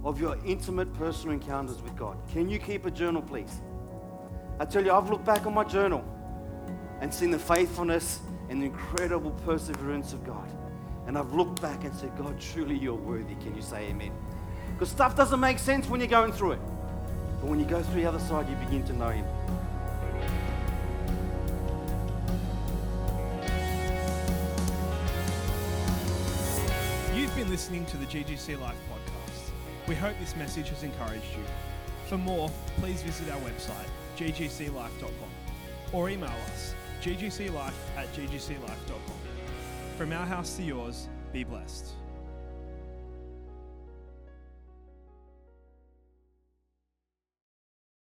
of 0.04 0.20
your 0.20 0.38
intimate 0.46 0.94
personal 0.94 1.34
encounters 1.34 1.82
with 1.82 1.96
God. 1.96 2.18
Can 2.32 2.50
you 2.50 2.60
keep 2.60 2.86
a 2.86 2.92
journal, 2.92 3.22
please? 3.22 3.62
I 4.60 4.66
tell 4.66 4.84
you, 4.84 4.92
I've 4.92 5.10
looked 5.10 5.26
back 5.26 5.46
on 5.46 5.54
my 5.54 5.64
journal 5.64 6.04
and 7.02 7.14
seen 7.14 7.32
the 7.32 7.40
faithfulness 7.40 8.20
and 8.50 8.62
the 8.62 8.66
incredible 8.66 9.32
perseverance 9.46 10.14
of 10.14 10.26
God. 10.26 10.50
And 11.10 11.18
I've 11.18 11.34
looked 11.34 11.60
back 11.60 11.86
and 11.86 11.96
said, 11.96 12.16
God, 12.20 12.40
truly 12.40 12.78
you're 12.78 12.94
worthy. 12.94 13.34
Can 13.42 13.56
you 13.56 13.64
say 13.64 13.88
amen? 13.88 14.12
Because 14.74 14.90
stuff 14.90 15.16
doesn't 15.16 15.40
make 15.40 15.58
sense 15.58 15.90
when 15.90 16.00
you're 16.00 16.08
going 16.08 16.32
through 16.32 16.52
it. 16.52 16.60
But 17.42 17.50
when 17.50 17.60
you 17.60 17.66
go 17.66 17.82
through 17.82 18.04
the 18.04 18.08
other 18.08 18.20
side, 18.20 18.48
you 18.48 18.56
begin 18.58 18.84
to 18.84 18.94
know 18.94 19.10
Him. 19.10 19.26
You've 27.16 27.36
been 27.36 27.50
listening 27.50 27.88
to 27.88 27.98
the 27.98 28.06
GGC 28.06 28.62
Life 28.62 28.78
podcast. 28.92 29.50
We 29.88 29.96
hope 29.96 30.14
this 30.20 30.36
message 30.36 30.70
has 30.70 30.84
encouraged 30.84 31.34
you. 31.36 31.44
For 32.08 32.20
more, 32.20 32.52
please 32.78 33.02
visit 33.02 33.34
our 33.34 33.40
website, 33.40 33.90
ggclife.com, 34.16 35.12
or 35.92 36.12
email 36.12 36.30
us, 36.54 36.76
ggclife 37.02 37.74
at 37.98 38.14
ggclife.com. 38.14 39.19
From 40.00 40.14
our 40.14 40.26
house 40.26 40.56
to 40.56 40.64
yours, 40.64 41.10
be 41.34 41.44
blessed. 41.44 41.99